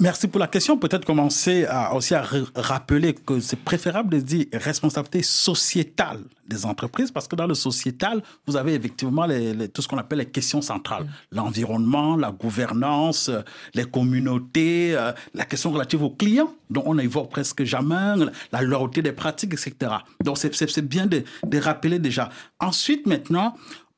[0.00, 0.76] Merci pour la question.
[0.76, 2.24] Peut-être commencer à, aussi à
[2.56, 8.20] rappeler que c'est préférable de dire responsabilité sociétale des entreprises parce que dans le sociétal,
[8.44, 11.06] vous avez effectivement les- les- tout ce qu'on appelle les questions centrales.
[11.30, 13.42] L'environnement, la gouvernance, euh,
[13.74, 18.14] les communautés, euh, la question relative aux clients dont on n'évoque presque jamais,
[18.50, 19.92] la loyauté des pratiques, etc.
[20.24, 22.30] Donc c'est- bien de, de rappeler déjà.
[22.58, 23.54] Ensuite, maintenant,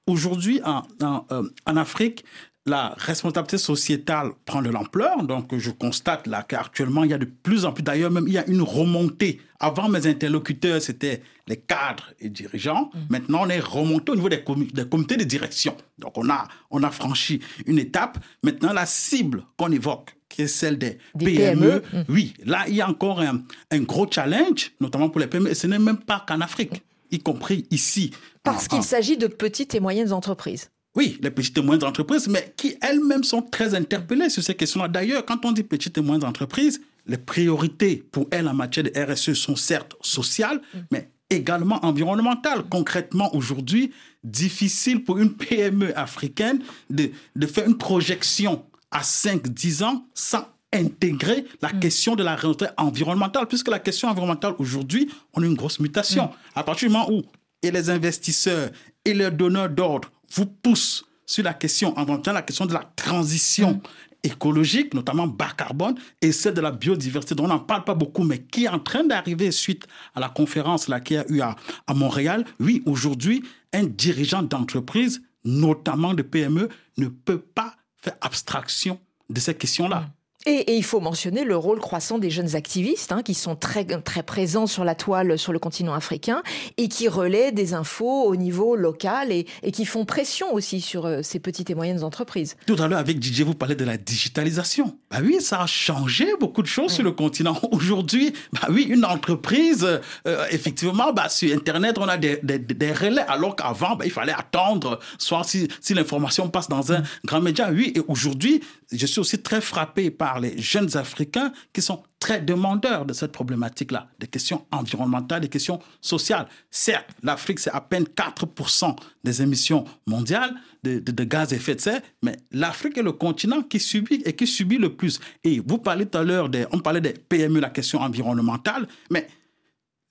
[0.06, 2.22] aujourd'hui en, en, euh, en Afrique,
[2.66, 5.22] la responsabilité sociétale prend de l'ampleur.
[5.22, 8.34] Donc, je constate là qu'actuellement, il y a de plus en plus, d'ailleurs, même, il
[8.34, 9.40] y a une remontée.
[9.60, 12.90] Avant, mes interlocuteurs, c'était les cadres et dirigeants.
[13.08, 14.42] Maintenant, on est remonté au niveau des,
[14.74, 15.76] des comités de direction.
[15.98, 18.18] Donc, on a, on a franchi une étape.
[18.42, 22.04] Maintenant, la cible qu'on évoque, qui est celle des, Des PME, PME.
[22.08, 25.50] oui, là, il y a encore un, un gros challenge, notamment pour les PME.
[25.50, 28.10] Et ce n'est même pas qu'en Afrique, y compris ici.
[28.42, 30.70] Parce qu'il s'agit de petites et moyennes entreprises.
[30.96, 34.88] Oui, les petites et moyennes entreprises, mais qui elles-mêmes sont très interpellées sur ces questions-là.
[34.88, 38.92] D'ailleurs, quand on dit petites et moyennes entreprises, les priorités pour elles en matière de
[38.98, 42.64] RSE sont certes sociales, mais également environnementales.
[42.70, 43.92] Concrètement, aujourd'hui,
[44.24, 51.44] difficile pour une PME africaine de, de faire une projection à 5-10 ans sans intégrer
[51.62, 55.78] la question de la responsabilité environnementale, puisque la question environnementale aujourd'hui, on a une grosse
[55.78, 56.30] mutation.
[56.54, 57.22] À partir du moment où
[57.62, 58.70] et les investisseurs
[59.04, 63.80] et les donneurs d'ordre vous poussent sur la question environnementale, la question de la transition
[64.22, 68.22] écologique, notamment bas carbone, et celle de la biodiversité, dont on n'en parle pas beaucoup,
[68.22, 71.40] mais qui est en train d'arriver suite à la conférence là, qu'il y a eu
[71.40, 72.44] à, à Montréal.
[72.60, 79.54] Oui, aujourd'hui, un dirigeant d'entreprise, notamment de PME, ne peut pas faire abstraction de ces
[79.54, 80.08] questions-là.
[80.46, 84.22] Et, il faut mentionner le rôle croissant des jeunes activistes hein, qui sont très, très
[84.22, 86.42] présents sur la toile sur le continent africain
[86.76, 91.20] et qui relaient des infos au niveau local et, qui font pression aussi sur euh,
[91.22, 92.56] ces petites et moyennes entreprises.
[92.66, 94.96] Tout à l'heure, avec Didier, vous parlez de la digitalisation.
[95.10, 97.58] Bah oui, ça a changé beaucoup de choses sur le continent.
[97.72, 99.84] Aujourd'hui, bah oui, une entreprise,
[100.26, 104.32] euh, effectivement, bah, sur Internet, on a des, des, relais, alors qu'avant, bah, il fallait
[104.32, 107.68] attendre, soit si, si l'information passe dans un grand média.
[107.72, 112.40] Oui, et aujourd'hui, je suis aussi très frappé par les jeunes Africains qui sont très
[112.40, 116.46] demandeurs de cette problématique-là, des questions environnementales, des questions sociales.
[116.70, 122.00] Certes, l'Afrique, c'est à peine 4% des émissions mondiales de, gaz à effet de serre,
[122.22, 125.18] mais l'Afrique est le continent qui subit et qui subit le plus.
[125.42, 129.26] Et vous parlez tout à l'heure, on parlait des PME, la question environnementale, mais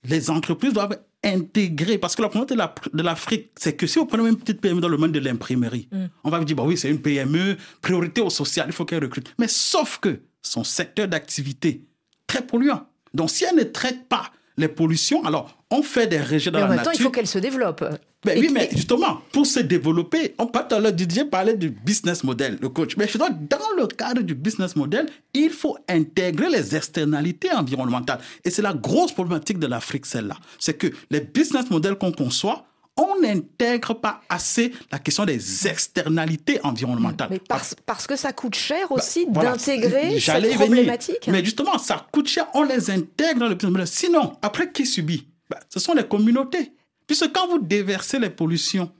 [0.04, 4.28] les entreprises doivent intégrer, parce que la problématique de l'Afrique, c'est que si vous prenez
[4.28, 6.04] une petite PME dans le monde de l'imprimerie, mm.
[6.24, 9.02] on va vous dire, bah oui, c'est une PME, priorité au social, il faut qu'elle
[9.02, 9.34] recrute.
[9.38, 11.84] Mais sauf que son secteur d'activité,
[12.26, 12.86] très polluant.
[13.14, 16.64] Donc si elle ne traite pas les pollutions, alors on fait des rejets dans mais
[16.64, 17.84] en même temps, il faut qu'elle se développe.
[18.24, 21.70] Mais oui, mais justement, pour se développer, on parle tout à l'heure, Didier parlait du
[21.70, 22.96] business model, le coach.
[22.96, 28.18] Mais dans le cadre du business model, il faut intégrer les externalités environnementales.
[28.44, 30.36] Et c'est la grosse problématique de l'Afrique, celle-là.
[30.58, 32.66] C'est que les business models qu'on conçoit,
[32.96, 37.28] on n'intègre pas assez la question des externalités environnementales.
[37.30, 37.40] Mais
[37.86, 41.28] parce, que ça coûte cher bah, aussi d'intégrer cette problématique.
[41.28, 43.86] Mais justement, ça coûte cher, on les intègre dans le.
[43.86, 45.26] Sinon, après, qui subit?
[45.50, 46.72] Bah, Ce sont les communautés.
[47.06, 48.90] Puisque quand vous déversez les pollutions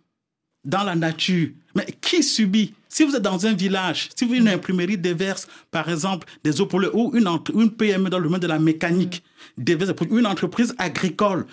[0.64, 2.74] dans la nature, mais qui subit?
[2.88, 6.66] Si vous êtes dans un village, si vous une imprimerie déverse, par exemple, des eaux
[6.66, 9.22] polluées, ou une, une PME dans le monde de la mécanique,
[9.58, 11.46] déverse, une entreprise agricole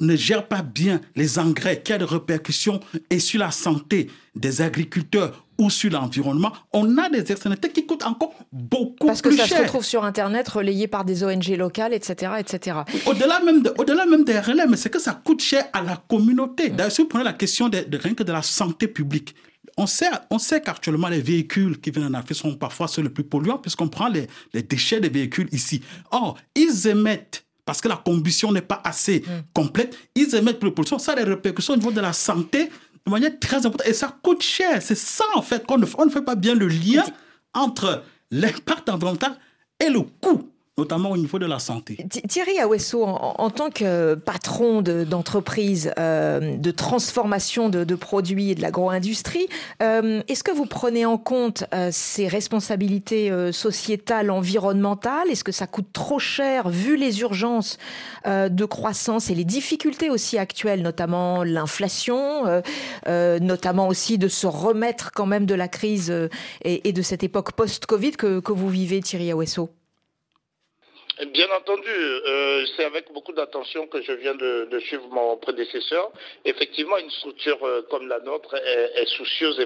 [0.00, 5.68] ne gère pas bien les engrais, des répercussions et sur la santé des agriculteurs ou
[5.68, 9.40] sur l'environnement, on a des externalités qui coûtent encore beaucoup Parce plus cher.
[9.40, 12.32] Parce que ça se retrouve sur Internet, relayé par des ONG locales, etc.
[12.38, 12.78] etc.
[13.06, 16.70] Au-delà même, au-delà même des relais, mais c'est que ça coûte cher à la communauté.
[16.70, 19.34] D'ailleurs, si vous prenez la question de, rien que de la santé publique,
[19.76, 23.10] on sait, on sait qu'actuellement, les véhicules qui viennent en Afrique sont parfois ceux les
[23.10, 25.82] plus polluants, puisqu'on prend les, les déchets des véhicules ici.
[26.10, 29.52] Or, ils émettent parce que la combustion n'est pas assez mm.
[29.54, 30.98] complète, ils émettent plus de pollution.
[30.98, 32.70] Ça a des répercussions au niveau de la santé
[33.06, 33.86] de manière très importante.
[33.86, 34.82] Et ça coûte cher.
[34.82, 37.04] C'est ça, en fait, qu'on ne, on ne fait pas bien le lien
[37.54, 39.36] entre l'impact environnemental
[39.80, 41.98] et le coût notamment au niveau de la santé.
[42.28, 49.46] Thierry Awesso, en, tant que patron d'entreprise de, de, transformation de, produits et de l'agro-industrie,
[49.82, 55.28] euh, est-ce que vous prenez en compte euh, ces responsabilités euh, sociétales, environnementales?
[55.30, 57.78] Est-ce que ça coûte trop cher vu les urgences
[58.26, 62.62] de croissance et les difficultés aussi actuelles, notamment l'inflation,
[63.06, 66.12] notamment aussi de se remettre quand même de la crise
[66.62, 69.70] et, de cette époque post-Covid que, que vous vivez, Thierry Awesso
[71.26, 76.10] Bien entendu, euh, c'est avec beaucoup d'attention que je viens de, suivre mon prédécesseur.
[76.46, 79.58] Effectivement, une structure euh, comme la nôtre est, soucieuse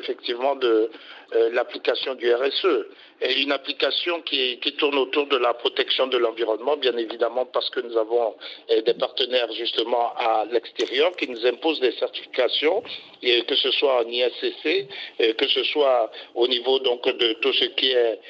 [0.56, 0.90] de
[1.34, 2.86] euh, l'application du RSE.
[3.22, 7.96] Une application qui, tourne autour de la protection de l'environnement, bien évidemment, parce que nous
[7.96, 8.34] avons
[8.68, 12.82] des partenaires justement à l'extérieur qui nous imposent des certifications,
[13.22, 17.90] que ce soit en ISCC, que ce soit au niveau donc de tout ce qui
[17.90, 18.20] est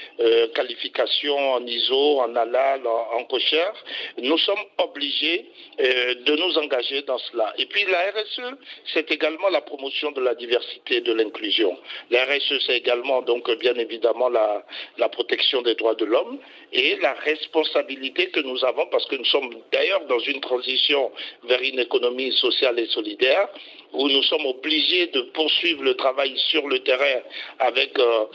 [0.55, 3.73] qualification en ISO, en ALAL, en, en cochère,
[4.19, 5.47] nous sommes obligés
[5.81, 7.53] euh, de nous engager dans cela.
[7.59, 8.57] Et puis la RSE,
[8.93, 11.77] c'est également la promotion de la diversité et de l'inclusion.
[12.11, 14.65] La RSE, c'est également donc bien évidemment la,
[14.99, 16.39] la protection des droits de l'homme
[16.73, 21.13] et la responsabilité que nous avons, parce que nous sommes d'ailleurs dans une transition
[21.45, 23.49] vers une économie sociale et solidaire,
[23.95, 27.21] où nous sommes obligés de poursuivre le travail sur le terrain
[27.59, 28.27] avec euh,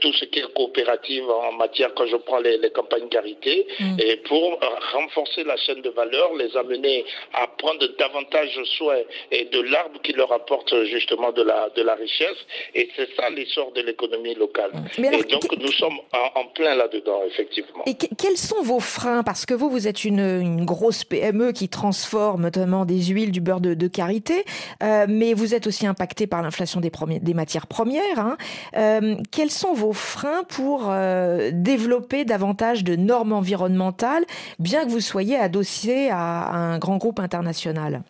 [0.00, 3.96] tout ce qui est coopérative en matière, quand je prends les, campagnes carité, mm.
[4.00, 4.58] et pour
[4.92, 8.98] renforcer la chaîne de valeur, les amener à prendre davantage soin
[9.30, 12.38] et de l'arbre qui leur apporte justement de la, de la richesse.
[12.74, 14.70] Et c'est ça l'essor de l'économie locale.
[14.98, 15.04] Mm.
[15.04, 17.84] et donc nous sommes en, plein là-dedans, effectivement.
[17.86, 19.22] Et quels sont vos freins?
[19.22, 23.60] Parce que vous, vous êtes une, grosse PME qui transforme notamment des huiles, du beurre
[23.60, 24.44] de, de karité.
[24.82, 28.18] Euh, mais vous êtes aussi impacté par l'inflation des, matières premières.
[28.18, 28.36] Hein.
[28.76, 34.24] Euh, quels sont vos freins pour euh, développer davantage de normes environnementales,
[34.58, 38.02] bien que vous soyez adossé à, un grand groupe international?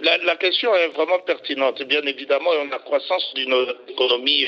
[0.00, 1.82] La, question est vraiment pertinente.
[1.82, 3.54] Bien évidemment, la croissance d'une
[3.88, 4.46] économie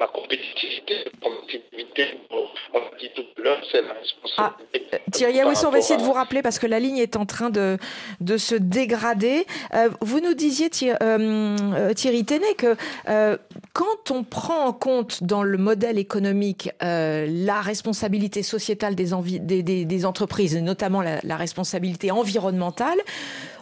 [0.00, 4.86] la compétitivité, on dit tout à l'heure, c'est la responsabilité.
[4.92, 7.50] Ah, Thierry on va essayer de vous rappeler parce que la ligne est en train
[7.50, 7.78] de,
[8.20, 9.46] de se dégrader.
[9.74, 12.76] Euh, vous nous disiez, Thierry, euh, Thierry Téné, que
[13.72, 20.06] Quand on prend en compte dans le modèle économique euh, la responsabilité sociétale des, des,
[20.06, 22.98] entreprises, et notamment la, responsabilité environnementale,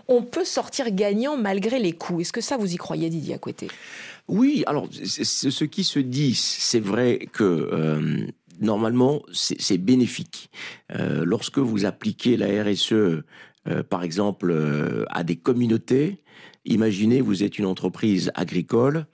[0.09, 2.21] on peut sortir gagnant malgré les coûts.
[2.21, 3.69] Est-ce que ça, vous y croyez, Didier Acquetté
[4.29, 8.27] Oui, alors ce qui se dit, c'est vrai que euh,
[8.61, 10.51] normalement, c'est bénéfique.
[10.95, 13.23] Euh, lorsque vous appliquez la RSE, euh,
[13.89, 14.55] par exemple,
[15.11, 16.19] à des communautés,
[16.65, 19.07] imaginez, vous êtes une entreprise agricole,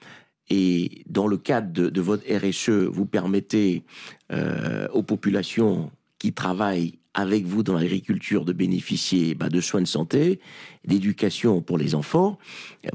[0.50, 3.84] et dans le cadre de, votre RSE, vous permettez
[4.94, 10.38] aux populations qui travaillent avec vous dans l'agriculture de bénéficier bah, de soins de santé,
[10.86, 12.38] d'éducation pour les enfants,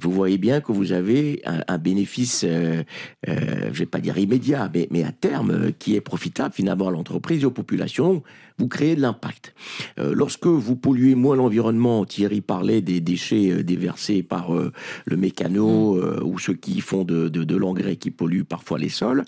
[0.02, 2.84] vous voyez bien que vous avez un, bénéfice, euh,
[3.28, 6.88] euh, je ne vais pas dire immédiat, mais, à terme, euh, qui est profitable finalement
[6.88, 8.24] à l'entreprise et aux populations.
[8.64, 9.54] Vous créez de l'impact.
[9.98, 16.24] lorsque vous polluez moins l'environnement, Thierry parlait des déchets déversés par le mécano mmh.
[16.24, 19.26] ou ceux qui font de, de, l'engrais qui polluent parfois les sols.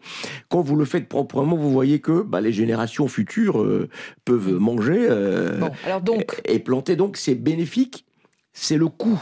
[0.47, 3.61] Quand vous le faites proprement, vous voyez que bah, les générations futures
[4.23, 5.05] peuvent manger
[5.85, 6.41] alors donc...
[6.45, 6.95] et planter.
[6.95, 8.05] Donc c'est bénéfique
[8.55, 9.21] c'est le coût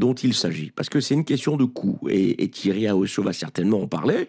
[0.00, 3.82] dont il s'agit, parce que c'est une question de coût, et, Thierry Aosso va certainement
[3.82, 4.28] en parler.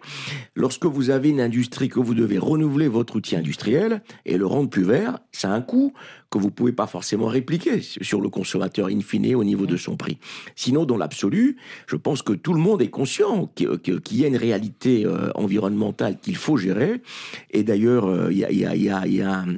[0.54, 4.70] Lorsque vous avez une industrie que vous devez renouveler votre outil industriel et le rendre
[4.70, 5.92] plus vert, ça a un coût
[6.30, 9.96] que vous pouvez pas forcément répliquer sur le consommateur in fine au niveau de son
[9.96, 10.18] prix.
[10.54, 11.56] Sinon, dans l'absolu,
[11.86, 16.18] je pense que tout le monde est conscient qu'il y a une réalité euh, environnementale
[16.20, 17.02] qu'il faut gérer,
[17.50, 19.56] et d'ailleurs, euh, il y y a un,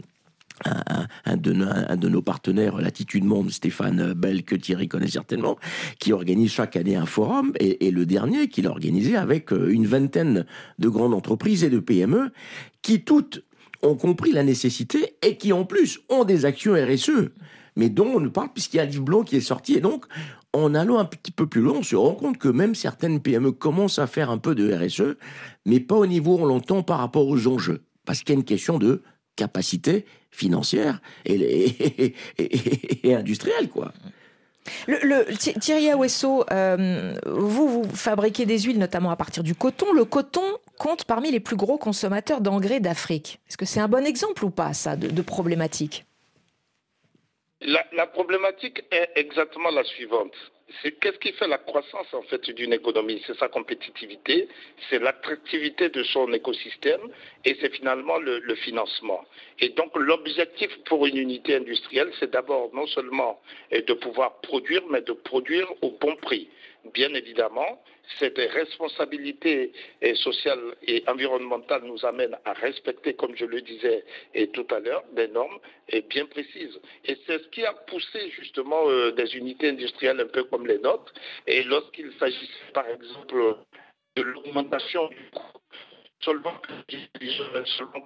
[1.37, 5.57] de, nos partenaires, Latitude Monde, Stéphane Bell, que Thierry connaît certainement,
[5.99, 9.87] qui organise chaque année un forum, et, le dernier qu'il a organisé avec euh, une
[9.87, 10.47] vingtaine
[10.79, 12.31] de grandes entreprises et de PME,
[12.83, 13.45] qui toutes
[13.83, 17.31] ont compris la nécessité et qui en plus ont des actions RSE,
[17.77, 19.81] mais dont on ne parle puisqu'il y a un livre blanc qui est sorti, et
[19.81, 20.07] donc
[20.53, 23.53] en allant un petit peu plus loin, on se rend compte que même certaines PME
[23.53, 25.17] commencent à faire un peu de RSE,
[25.67, 28.39] mais pas au niveau où on l'entend par rapport aux enjeux, parce qu'il y a
[28.39, 29.03] une question de
[29.37, 33.93] capacité financière et, et, industrielle, quoi.
[34.89, 39.93] Le, Thierry Awesso, euh, vous, vous fabriquez des huiles notamment à partir du coton.
[39.93, 40.43] Le coton
[40.79, 43.41] compte parmi les plus gros consommateurs d'engrais d'Afrique.
[43.49, 46.07] Est-ce que c'est un bon exemple ou pas, ça, de, problématique?
[47.61, 50.35] La, la problématique est exactement la suivante
[50.83, 53.23] qu'est-ce qui fait la croissance en fait d'une économie?
[53.27, 54.49] C'est sa compétitivité,
[54.89, 57.01] c'est l'attractivité de son écosystème
[57.45, 59.25] et c'est finalement le, le, financement.
[59.61, 63.41] Et donc l'objectif pour une unité industrielle, c'est d'abord non seulement
[63.73, 66.49] de pouvoir produire, mais de produire au bon prix.
[66.93, 67.81] Bien évidemment,
[68.19, 69.73] cette responsabilité
[70.15, 74.05] sociale et environnementale nous amène à respecter, comme je le disais
[74.53, 75.59] tout à l'heure, des normes
[76.03, 76.79] bien précises.
[77.05, 80.79] Et c'est ce qui a poussé justement euh, des unités industrielles un peu comme les
[80.79, 81.13] nôtres.
[81.47, 83.57] Et lorsqu'il s'agissait, par exemple,
[84.17, 85.61] de l'augmentation du coût
[86.21, 86.61] solvant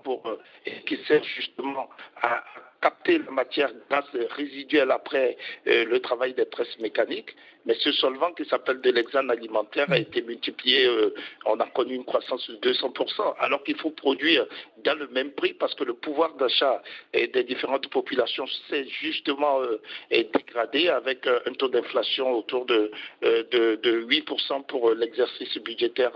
[0.02, 0.38] pour euh,
[0.86, 1.88] qui sert justement
[2.20, 2.44] à
[2.80, 5.36] capter la matière grasse résiduelle après
[5.66, 7.34] euh, le travail des presses mécaniques.
[7.66, 11.12] Mais ce solvant qui s'appelle de l'hexane alimentaire a été multiplié, euh,
[11.44, 14.46] on a connu une croissance de 200%, alors qu'il faut produire
[14.84, 19.80] dans le même prix parce que le pouvoir d'achat des différentes populations s'est justement euh,
[20.10, 22.90] dégradé avec un taux d'inflation autour de,
[23.22, 26.12] de 8% pour l'exercice budgétaire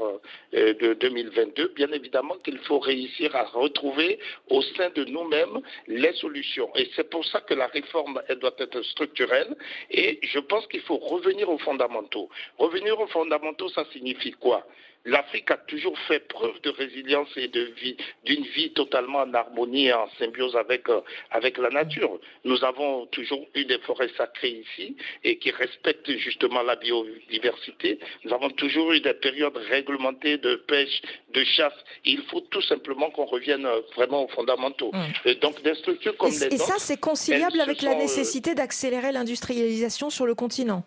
[0.53, 1.73] de 2022.
[1.75, 7.09] Bien évidemment qu'il faut réussir à retrouver au sein de nous-mêmes les solutions et c'est
[7.11, 9.57] pour ça que la réforme, doit être structurelle.
[9.91, 12.29] Et je pense qu'il faut revenir aux fondamentaux.
[12.59, 14.67] Revenir aux fondamentaux, ça signifie quoi?
[15.05, 19.87] l'Afrique a toujours fait preuve de résilience et de vie, d'une vie totalement en harmonie
[19.87, 22.19] et en symbiose avec, euh, avec la nature.
[22.45, 27.99] Nous avons toujours eu des forêts sacrées ici et qui respectent justement la biodiversité.
[28.25, 31.03] Nous avons toujours eu des périodes réglementées de pêche,
[31.35, 31.75] de chasse.
[32.05, 34.93] Il faut tout simplement qu'on revienne euh, vraiment aux fondamentaux.
[34.93, 35.29] Mmh.
[35.29, 38.55] Et donc des structures comme et, les Et ça, c'est conciliable avec la euh, nécessité
[38.55, 40.85] d'accélérer l'industrialisation sur le continent?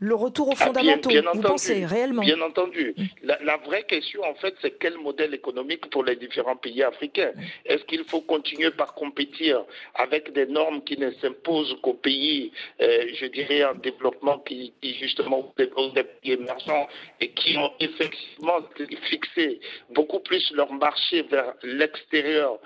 [0.00, 2.94] Le retour aux ah, fondamentaux, vous pensez réellement Bien entendu.
[2.96, 3.32] Mm.
[3.42, 7.40] La, vraie question, en fait, c'est quel modèle économique pour les différents pays africains mm.
[7.66, 9.62] Est-ce qu'il faut continuer par compétir
[9.94, 15.52] avec des normes qui ne s'imposent qu'aux pays, euh, je dirais, en développement, qui, justement,
[15.58, 16.88] des pays émergents
[17.20, 18.58] et qui ont effectivement
[19.02, 19.60] fixé
[19.90, 22.58] beaucoup plus leur marché vers l'extérieur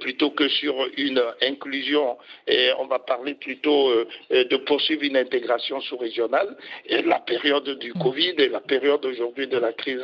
[0.00, 5.80] plutôt que sur une inclusion et on va parler plutôt euh, de poursuivre une intégration
[5.80, 10.02] sous-régionale et la période du Covid et la période aujourd'hui de la crise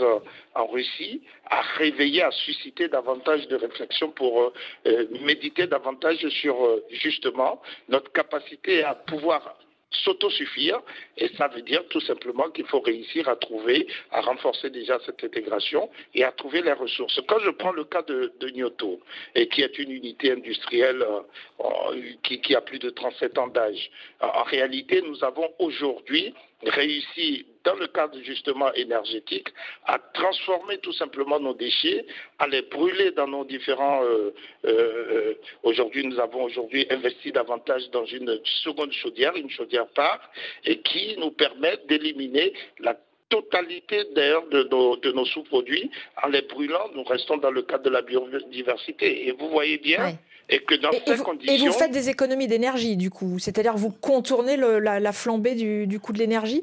[0.54, 4.52] en Russie a réveillé, a suscité davantage de réflexion pour euh,
[4.86, 9.56] euh, méditer davantage sur euh, justement notre capacité à pouvoir
[9.90, 10.80] s'autosuffire
[11.16, 15.22] et ça veut dire tout simplement qu'il faut réussir à trouver, à renforcer déjà cette
[15.22, 17.20] intégration et à trouver les ressources.
[17.26, 19.00] Quand je prends le cas de, de Nyoto,
[19.34, 23.90] et qui est une unité industrielle euh, qui, qui, a plus de 37 ans d'âge,
[24.20, 29.48] en réalité, nous avons aujourd'hui réussi dans le cadre justement énergétique,
[29.86, 32.06] à transformer tout simplement nos déchets,
[32.38, 34.02] à les brûler dans nos différents.
[34.04, 34.32] Euh,
[34.64, 35.34] euh,
[35.64, 40.20] aujourd'hui, nous avons aujourd'hui investi davantage dans une seconde chaudière, une chaudière part,
[40.64, 42.96] et qui nous permet d'éliminer la
[43.28, 45.90] totalité d'ailleurs de nos sous-produits.
[46.22, 49.26] En les brûlant, nous restons dans le cadre de la biodiversité.
[49.26, 50.16] Et vous voyez bien.
[50.48, 51.54] Et que dans ces conditions.
[51.54, 55.54] Et vous faites des économies d'énergie, du coup C'est-à-dire vous contournez le, la, la, flambée
[55.54, 56.62] du, du coût de l'énergie?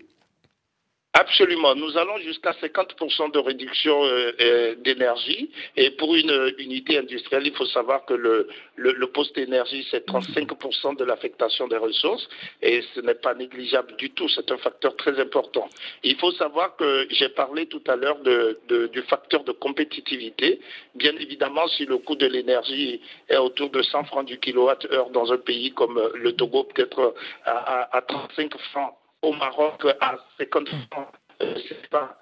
[1.16, 1.76] Absolument.
[1.76, 5.52] Nous allons jusqu'à 50% de réduction euh, euh, d'énergie.
[5.78, 10.98] Et pour une euh, unité industrielle, il faut savoir que le, poste énergie, c'est 35%
[10.98, 12.28] de l'affectation des ressources.
[12.64, 14.28] Et ce n'est pas négligeable du tout.
[14.28, 15.70] C'est un facteur très important.
[16.04, 20.60] Il faut savoir que j'ai parlé tout à l'heure du facteur de compétitivité.
[20.96, 25.32] Bien évidemment, si le coût de l'énergie est autour de 100 francs du kilowattheure dans
[25.32, 27.14] un pays comme le Togo, peut-être
[27.46, 31.08] à 35 francs au Maroc à 50 francs.
[31.42, 32.18] Euh, c'est pas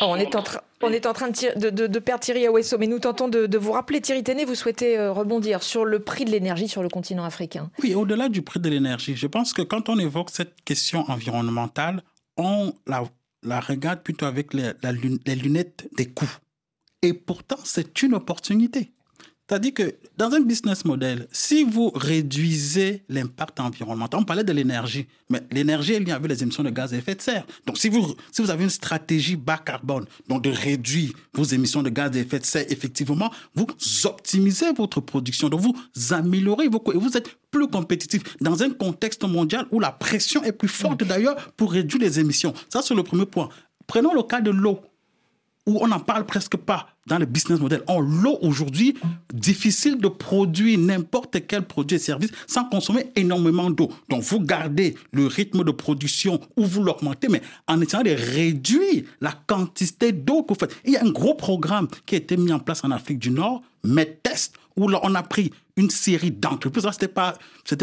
[0.00, 0.42] Oh, on, est en
[0.82, 3.72] on est en train de, de, de, perdre Thierry Awesso, mais nous tentons de, vous
[3.72, 7.24] rappeler, Thierry Téné, vous souhaitez euh, rebondir sur le prix de l'énergie sur le continent
[7.24, 7.70] africain.
[7.82, 12.02] Oui, au-delà du prix de l'énergie, je pense que quand on évoque cette question environnementale,
[12.36, 13.04] on la,
[13.42, 16.36] la regarde plutôt avec les, la, les lunettes des coûts.
[17.02, 18.90] Et pourtant, c'est une opportunité.
[19.48, 25.06] C'est-à-dire que dans un business model, si vous réduisez l'impact environnemental, on parlait de l'énergie,
[25.30, 27.46] mais l'énergie est liée avec les émissions de gaz à effet de serre.
[27.64, 31.84] Donc si vous, si vous avez une stratégie bas carbone, donc de réduire vos émissions
[31.84, 33.66] de gaz à effet de serre, effectivement, vous
[34.04, 35.74] optimisez votre production, donc vous
[36.10, 40.42] améliorez vos coûts et vous êtes plus compétitif dans un contexte mondial où la pression
[40.42, 42.52] est plus forte d'ailleurs pour réduire les émissions.
[42.68, 43.48] Ça, c'est le premier point.
[43.86, 44.80] Prenons le cas de l'eau
[45.66, 47.82] où on n'en parle presque pas dans le business model.
[47.86, 48.96] En l'eau aujourd'hui,
[49.32, 53.90] difficile de produire n'importe quel produit et service sans consommer énormément d'eau.
[54.08, 59.04] Donc vous gardez le rythme de production ou vous l'augmentez, mais en essayant de réduire
[59.20, 60.76] la quantité d'eau que vous faites.
[60.84, 63.30] Il y a un gros programme qui a été mis en place en Afrique du
[63.30, 66.84] Nord, MedTest, où là, on a pris une série d'entreprises.
[66.84, 67.36] Là, c'était pas,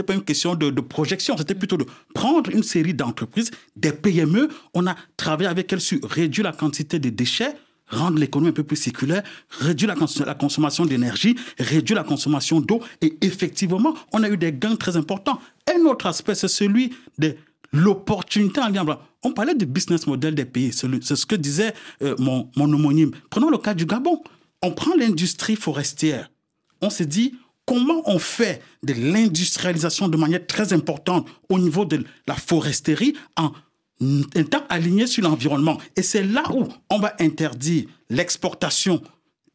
[0.06, 4.50] pas une question de, de projection, c'était plutôt de prendre une série d'entreprises, des PME.
[4.74, 7.56] On a travaillé avec elles sur réduire la quantité de déchets,
[7.94, 12.60] rendre l'économie un peu plus circulaire, réduire la, cons la consommation d'énergie, réduire la consommation
[12.60, 12.82] d'eau.
[13.02, 15.40] Et effectivement, on a eu des gains très importants.
[15.74, 17.36] Un autre aspect, c'est celui de
[17.72, 18.86] l'opportunité en lien.
[19.24, 20.72] On parlait du business model des pays.
[20.74, 23.12] C'est ce que disait euh, mon, mon homonyme.
[23.30, 24.22] Prenons le cas du Gabon.
[24.62, 26.30] On prend l'industrie forestière.
[26.82, 27.36] On s'est dit,
[27.66, 33.52] comment on fait de l'industrialisation de manière très importante au niveau de la foresterie en
[34.36, 35.78] étant aligné sur l'environnement.
[35.96, 39.02] Et c'est là où on va interdire l'exportation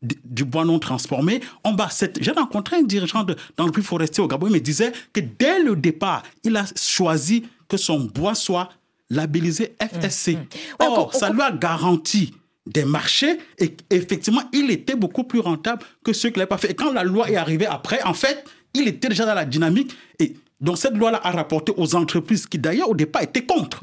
[0.02, 1.40] du bois non transformé.
[1.64, 1.88] On va.
[2.20, 5.20] J'ai rencontré un dirigeant de, dans le puits forestier au Gabon, il me disait que
[5.20, 8.68] dès le départ, il a choisi que son bois soit
[9.10, 10.34] labellisé FSC.
[10.34, 10.46] Mmh, mmh.
[10.80, 12.32] Or, ça lui a garanti
[12.66, 16.70] des marchés et effectivement, il était beaucoup plus rentable que ceux qui l'avaient pas fait.
[16.70, 19.96] Et quand la loi est arrivée après, en fait, il était déjà dans la dynamique
[20.18, 23.82] et donc cette loi-là a rapporté aux entreprises qui d'ailleurs au départ étaient contre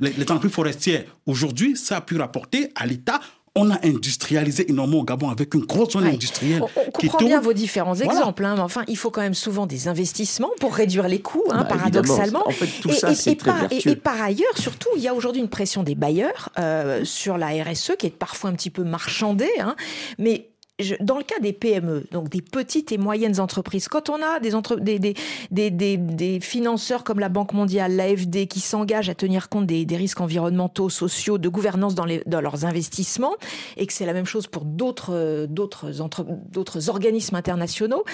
[0.00, 1.04] les, les entreprises forestières.
[1.26, 3.20] Aujourd'hui, ça a pu rapporter à l'État
[3.56, 6.14] on a industrialisé énormément au Gabon avec une grosse zone ouais.
[6.14, 6.62] industrielle.
[6.62, 9.66] On, on comprend bien vos différents exemples, hein, mais enfin, il faut quand même souvent
[9.66, 12.46] des investissements pour réduire les coûts, hein, bah, paradoxalement.
[12.46, 15.14] En fait, tout et, ça, et, et, par, et, par ailleurs, surtout, il y a
[15.14, 18.84] aujourd'hui une pression des bailleurs euh, sur la RSE qui est parfois un petit peu
[18.84, 19.74] marchandée, hein,
[20.18, 24.22] mais je, dans le cas des PME, donc des petites et moyennes entreprises, quand on
[24.22, 25.14] a des, entre, des, des,
[25.50, 30.20] des, des, financeurs comme la Banque mondiale, l'AFD, qui s'engagent à tenir compte des, risques
[30.20, 33.36] environnementaux, sociaux, de gouvernance dans, les, dans leurs investissements,
[33.78, 38.04] et que c'est la même chose pour d'autres, d'autres, organismes internationaux,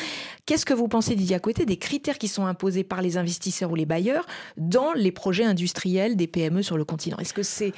[0.46, 3.74] qu'est-ce que vous pensez, Didier Côté, des critères qui sont imposés par les investisseurs ou
[3.74, 7.16] les bailleurs dans les projets industriels des PME sur le continent?
[7.18, 7.72] Est-ce que c'est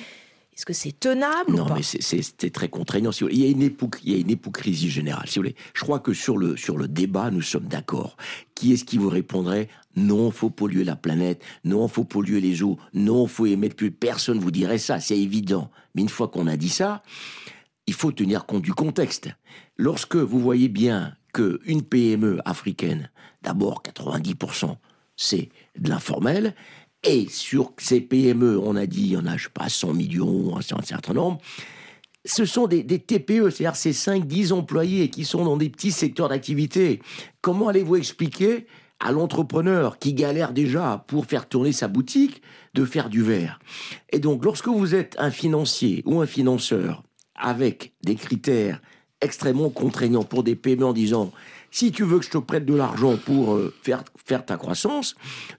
[0.56, 3.10] est-ce que c'est tenable Non, mais c'est très contraignant.
[3.10, 5.26] Si il, y a une époque, il y a une hypocrisie générale.
[5.26, 5.56] Si vous voulez.
[5.74, 8.16] Je crois que sur le, sur le débat, nous sommes d'accord.
[8.54, 12.78] Qui est-ce qui vous répondrait non, faut polluer la planète, non, faut polluer les eaux,
[12.94, 13.92] non, faut émettre plus.
[13.92, 15.70] Personne vous dirait ça, c'est évident.
[15.94, 17.02] Mais une fois qu'on a dit ça,
[17.86, 19.28] il faut tenir compte du contexte.
[19.76, 23.10] Lorsque vous voyez bien qu'une PME africaine,
[23.42, 24.76] d'abord 90%,
[25.16, 25.48] c'est
[25.78, 26.54] de l'informel,
[27.04, 29.92] et sur ces PME, on a dit, il y en a, je sais pas, 100
[29.92, 31.38] millions, un certain nombre.
[32.24, 36.30] Ce sont des, des TPE, c'est-à-dire ces 5-10 employés qui sont dans des petits secteurs
[36.30, 37.02] d'activité.
[37.42, 38.66] Comment allez-vous expliquer
[39.00, 42.40] à l'entrepreneur qui galère déjà pour faire tourner sa boutique
[42.72, 43.58] de faire du verre?
[44.10, 47.02] Et donc, lorsque vous êtes un financier ou un financeur
[47.34, 48.80] avec des critères
[49.20, 51.32] extrêmement contraignants pour des PME en disant
[51.70, 55.14] si tu veux que je te prête de l'argent pour euh, faire, faire ta croissance,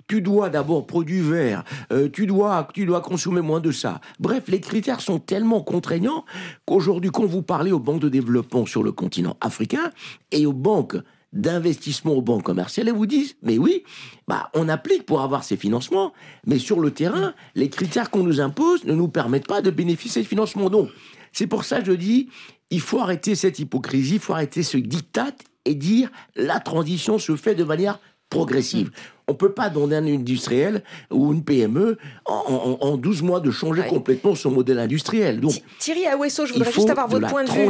[0.08, 4.02] tu dois d'abord produire vert, euh, tu, dois, tu dois consommer moins de ça.
[4.20, 6.26] Bref, les critères sont tellement contraignants
[6.66, 9.92] qu'aujourd'hui, quand vous parlez aux banques de développement sur le continent africain
[10.32, 10.98] et aux banques
[11.36, 13.84] d'investissement aux banques commerciales, elles vous disent, mais oui,
[14.28, 16.14] bah, on applique pour avoir ces financements,
[16.48, 20.22] mais sur le terrain, les critères qu'on nous impose ne nous permettent pas de bénéficier
[20.22, 20.70] de financements.
[20.70, 20.90] Donc,
[21.34, 22.30] c'est pour ça que je dis,
[22.70, 25.34] il faut arrêter cette hypocrisie, il faut arrêter ce diktat
[25.66, 28.00] et dire la transition se fait de manière
[28.30, 28.92] progressive.
[29.28, 33.84] On ne peut pas donner un industriel ou une PME en, 12 mois de changer
[33.88, 35.40] complètement son modèle industriel.
[35.40, 37.66] Donc, Thierry Awesso, je voudrais juste avoir votre point de vue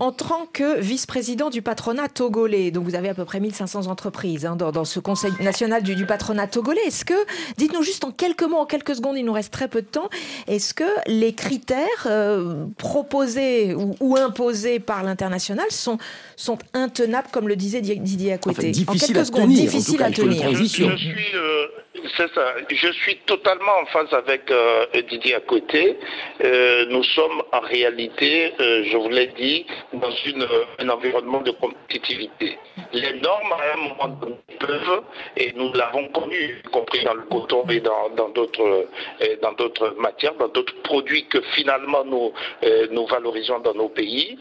[0.00, 2.70] en tant que vice-président du patronat togolais.
[2.70, 6.46] Donc vous avez à peu près 1500 entreprises hein, dans, ce Conseil national du, patronat
[6.46, 6.80] togolais.
[6.86, 7.14] Est-ce que,
[7.56, 10.08] dites-nous juste en quelques mots, en quelques secondes, il nous reste très peu de temps,
[10.46, 15.98] est-ce que les critères euh, proposés ou, imposés par l'international sont,
[16.36, 20.50] sont intenables, comme le disait Didier Acoueté En quelques secondes, difficile à tenir
[20.98, 21.66] suis, euh,
[22.16, 22.54] c'est ça.
[22.70, 25.98] Je suis totalement en phase avec euh, Didier à côté.
[26.44, 30.46] Euh, nous sommes en réalité, je vous l'ai dit, dans une,
[30.78, 32.58] un environnement de compétitivité.
[32.92, 35.02] Les normes, à un moment donné, peuvent,
[35.36, 38.86] et nous l'avons connu, y compris dans le coton et dans, d'autres,
[39.42, 42.32] dans d'autres matières, dans d'autres produits que finalement nous,
[42.90, 44.38] nous valorisons dans nos pays,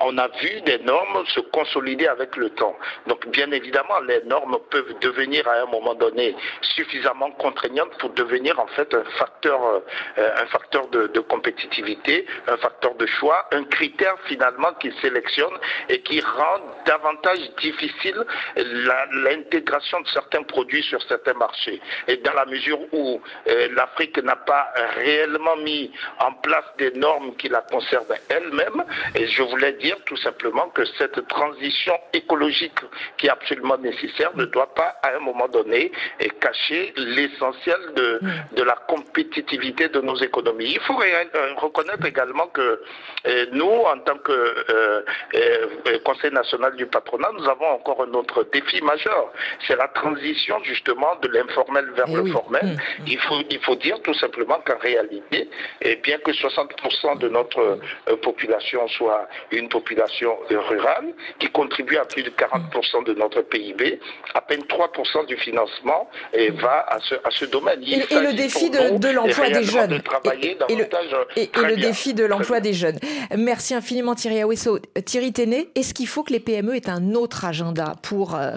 [0.00, 2.76] on a vu des normes se consolider avec le temps.
[3.06, 6.99] Donc, bien évidemment, les normes peuvent devenir à un moment donné suffisamment
[7.38, 9.60] contraignantes pour devenir en fait un facteur,
[10.18, 15.56] euh, un facteur de, compétitivité, un facteur de choix, un critère finalement qui sélectionne
[15.88, 18.24] et qui rend davantage difficile
[18.56, 21.80] l'intégration de certains produits sur certains marchés.
[22.08, 27.36] Et dans la mesure où euh, l'Afrique n'a pas réellement mis en place des normes
[27.36, 28.84] qui la concernent elle-même,
[29.14, 32.80] et je voulais dire tout simplement que cette transition écologique
[33.16, 36.28] qui est absolument nécessaire ne doit pas à un moment donné et
[36.96, 38.56] l'essentiel de, mm.
[38.56, 40.72] de, la compétitivité de nos économies.
[40.72, 42.80] Il faut euh, reconnaître également que
[43.26, 45.02] euh, nous, en tant que euh,
[46.04, 49.32] Conseil national du patronat, nous avons encore un autre défi majeur.
[49.66, 52.64] C'est la transition justement de l'informel vers eh le formel.
[52.64, 53.06] Mm, mm.
[53.06, 55.48] Il, faut, il faut dire tout simplement qu'en réalité,
[55.80, 57.78] et bien que 60% de notre
[58.22, 64.00] population soit une population rurale, qui contribue à plus de 40% de notre PIB,
[64.34, 67.82] à peine 3% du financement et va à ce, à ce domaine.
[67.82, 70.00] et, le défi de, l'emploi des jeunes.
[71.36, 72.98] et, le, défi de l'emploi des jeunes.
[73.36, 74.78] Merci infiniment Thierry Awesso.
[75.04, 78.52] Thierry Téné, est-ce qu'il faut que les PME aient un autre agenda pour euh,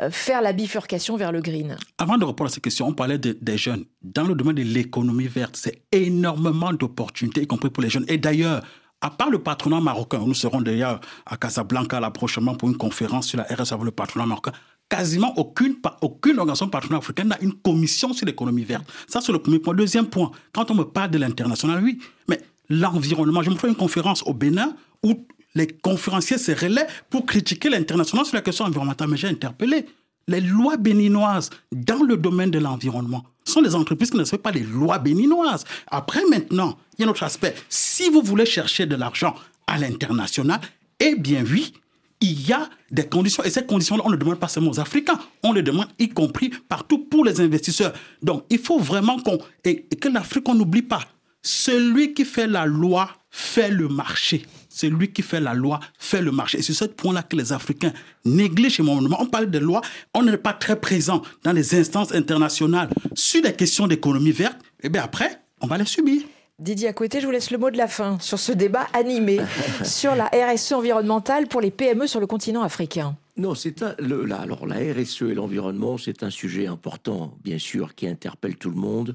[0.00, 1.76] euh, faire la bifurcation vers le green?
[1.98, 3.84] Avant de répondre à cette question, on parlait des jeunes.
[4.02, 8.06] Dans le domaine de l'économie verte, c'est énormément d'opportunités, y compris pour les jeunes.
[8.08, 8.62] Et d'ailleurs,
[9.00, 13.28] à part le patronat marocain, nous serons d'ailleurs à Casablanca là prochainement pour une conférence
[13.28, 14.52] sur la RS avec le patronat marocain
[14.88, 18.86] quasiment aucune, aucune organisation partenaire africaine n'a une commission sur l'économie verte.
[19.06, 19.74] Ça, c'est le premier point.
[19.74, 23.76] Deuxième point, quand on me parle de l'international, oui, mais l'environnement, je me fais une
[23.76, 29.08] conférence au Bénin où les conférenciers se relaient pour critiquer l'international sur la question environnementale,
[29.08, 29.86] mais j'ai interpellé.
[30.26, 34.50] Les lois béninoises dans le domaine de l'environnement sont des entreprises qui ne respectent pas
[34.50, 35.64] les lois béninoises.
[35.90, 37.54] Après, maintenant, il y a un autre aspect.
[37.70, 39.34] Si vous voulez chercher de l'argent
[39.66, 40.60] à l'international,
[41.00, 41.72] eh bien oui,
[42.20, 43.44] il y a des conditions.
[43.44, 46.50] Et ces conditions-là, on ne demande pas seulement aux Africains, on les demande y compris
[46.68, 47.92] partout pour les investisseurs.
[48.22, 49.38] Donc, il faut vraiment qu'on.
[49.64, 51.00] Et, que l'Afrique, on n'oublie pas.
[51.42, 54.44] Celui qui fait la loi fait le marché.
[54.68, 56.58] Celui qui fait la loi fait le marché.
[56.58, 57.92] Et c'est ce point-là que les Africains
[58.24, 59.16] négligent moment.
[59.20, 59.80] On parle de loi,
[60.14, 64.58] on n'est pas très présent dans les instances internationales sur les questions d'économie verte.
[64.80, 66.22] Et eh bien après, on va les subir.
[66.60, 69.38] Didier Acoueté, je vous laisse le mot de la fin sur ce débat animé
[69.84, 73.16] sur la RSE environnementale pour les PME sur le continent africain.
[73.36, 78.08] Non, c'est le, alors la RSE et l'environnement, c'est un sujet important, bien sûr, qui
[78.08, 79.14] interpelle tout le monde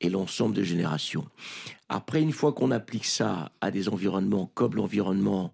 [0.00, 1.26] et l'ensemble des générations.
[1.88, 5.52] Après, une fois qu'on applique ça à des environnements comme l'environnement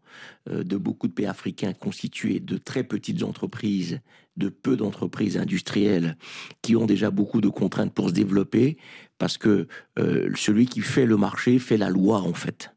[0.51, 4.01] euh, de beaucoup de pays africains constitués de très petites entreprises,
[4.37, 6.17] de peu d'entreprises industrielles
[6.61, 8.77] qui ont déjà beaucoup de contraintes pour se développer,
[9.21, 9.69] parce que
[9.99, 12.73] euh, celui qui fait le marché fait la loi en fait.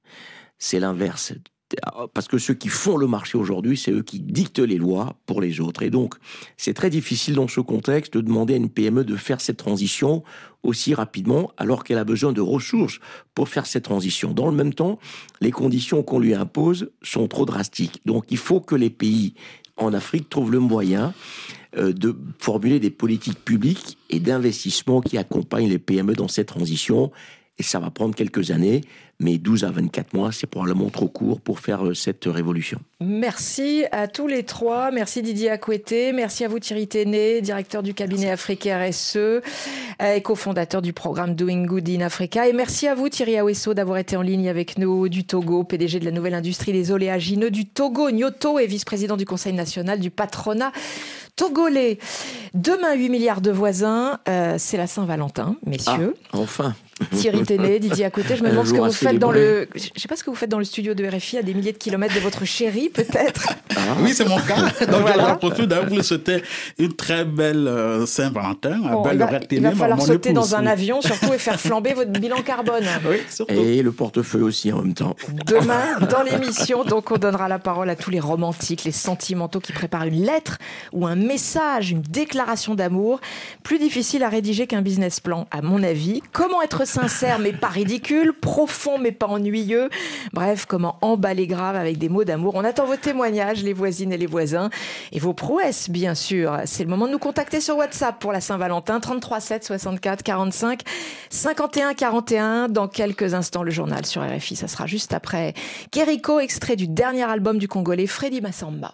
[0.59, 1.33] C'est l'inverse.
[2.13, 5.41] Parce que ceux qui font le marché aujourd'hui, c'est eux qui dictent les lois pour
[5.41, 5.81] les autres.
[5.81, 6.13] Et donc,
[6.55, 10.23] c'est très difficile dans ce contexte de demander à une PME de faire cette transition
[10.61, 12.99] aussi rapidement alors qu'elle a besoin de ressources
[13.33, 14.33] pour faire cette transition.
[14.33, 14.99] Dans le même temps,
[15.41, 18.01] les conditions qu'on lui impose sont trop drastiques.
[18.05, 19.33] Donc, il faut que les pays
[19.77, 21.13] en Afrique trouve le moyen
[21.77, 27.11] euh, de formuler des politiques publiques et d'investissement qui accompagnent les PME dans cette transition.
[27.57, 28.81] Et ça va prendre quelques années,
[29.23, 32.79] mais 12 à 24 mois, c'est probablement trop court pour faire euh, cette révolution.
[32.99, 34.91] Merci à tous les trois.
[34.91, 36.11] Merci Didier Akoueté.
[36.13, 39.41] Merci à vous Thierry Téné, directeur du cabinet Afrique RSE euh,
[40.15, 42.47] et cofondateur du programme Doing Good in Africa.
[42.47, 45.99] Et merci à vous Thierry Awesso d'avoir été en ligne avec nous du Togo, PDG
[45.99, 50.11] de la nouvelle industrie des oléagineux du Togo, Nyoto et vice-président du Conseil national du
[50.11, 50.71] patronat
[51.35, 51.97] togolais.
[52.53, 54.19] Demain, 8 milliards de voisins.
[54.27, 56.15] Euh, c'est la Saint-Valentin, messieurs.
[56.31, 56.75] Ah, enfin.
[57.11, 58.35] Thierry Téné, Didier côté.
[58.35, 59.67] Je me demande ce que vous faites dans le.
[59.75, 61.71] Je sais pas ce que vous faites dans le studio de RFI à des milliers
[61.71, 63.49] de kilomètres de votre chérie, peut-être.
[63.75, 63.79] Ah.
[64.01, 64.55] Oui, c'est mon cas.
[64.85, 65.39] Donc, voilà.
[65.41, 66.43] je d'ailleurs vous souhaiter
[66.77, 70.65] une très belle euh, Saint-Valentin, un bel il va, il va falloir sauter dans un
[70.65, 72.83] avion, surtout, et faire flamber votre bilan carbone.
[73.05, 73.53] Oui, surtout.
[73.53, 75.15] Et le portefeuille aussi en même temps.
[75.45, 79.73] Demain, dans l'émission, donc, on donnera la parole à tous les romantiques, les sentimentaux qui
[79.73, 80.57] préparent une lettre
[80.93, 83.19] ou un message, une déclaration d'amour.
[83.63, 86.21] Plus difficile à rédiger qu'un business plan, à mon avis.
[86.31, 89.89] Comment être sincère mais pas ridicule, profond mais pas ennuyeux.
[90.33, 92.55] Bref, comment emballer grave avec des mots d'amour.
[92.55, 94.69] On attend vos témoignages, les voisines et les voisins,
[95.11, 96.57] et vos prouesses, bien sûr.
[96.65, 100.81] C'est le moment de nous contacter sur WhatsApp pour la Saint-Valentin, 33 7 64 45
[101.29, 102.69] 51 41.
[102.69, 104.55] Dans quelques instants, le journal sur RFI.
[104.55, 105.53] Ça sera juste après
[105.91, 108.93] Keriko, extrait du dernier album du Congolais Freddy Massamba.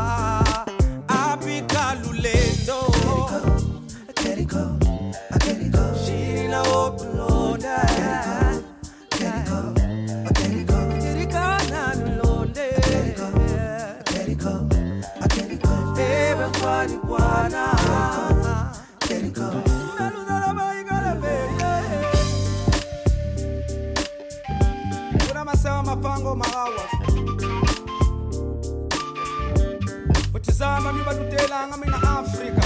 [30.91, 32.63] kami badutela nga mina afrika?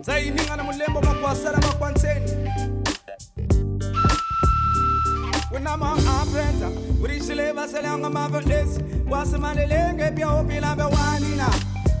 [0.00, 2.32] Zayininga na mulembo makwasala makwantseni
[5.52, 6.68] wenama aprenta
[7.02, 8.80] urixile vaselanga mavelesi
[9.10, 11.48] wasimanelenge byaopilamba wanina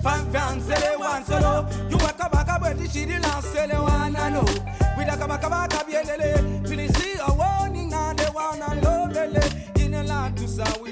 [0.02, 4.44] fanfansele wanselo yuwakabaka bwetixililansele wanano
[4.98, 6.30] widakabakabaka byelele
[6.68, 9.44] filisi awoningane wanalolele
[9.84, 10.85] inelatusawi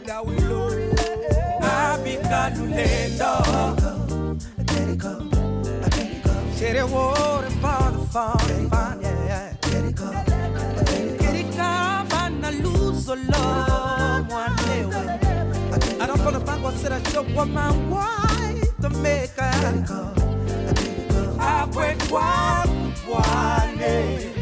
[2.74, 3.24] Fernando.
[4.58, 5.12] I let it go.
[5.80, 6.32] Let it go.
[6.60, 9.00] Let it water for the falling fine.
[9.00, 9.56] Yeah, yeah.
[9.72, 10.10] Let it go.
[10.10, 11.70] Let it go.
[12.10, 16.00] Van I lose a love one day.
[16.00, 19.52] I don't wanna find what's in a show for my wife to make her.
[19.62, 20.12] Let it go.
[20.66, 21.36] let it go.
[21.38, 24.33] I work one, one day.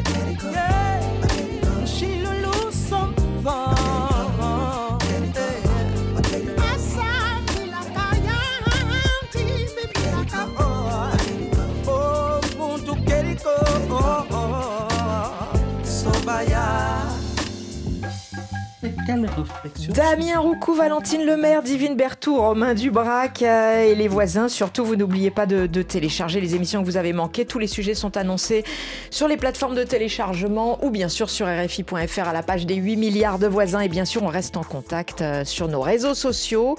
[19.05, 24.49] Damien Roucou, Valentine Lemaire, Divine Berthoud, Romain Dubrac euh, et les voisins.
[24.49, 27.45] Surtout, vous n'oubliez pas de, télécharger les émissions que vous avez manquées.
[27.45, 28.65] Tous les sujets sont annoncés
[29.11, 32.97] sur les plateformes de téléchargement ou bien sûr sur RFI.fr à la page des 8
[32.97, 33.81] milliards de voisins.
[33.81, 36.77] Et bien sûr, on reste en contact euh, sur nos réseaux sociaux.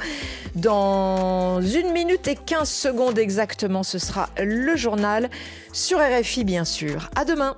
[0.55, 5.29] Dans une minute et 15 secondes exactement, ce sera le journal
[5.73, 7.09] sur RFI, bien sûr.
[7.15, 7.57] À demain.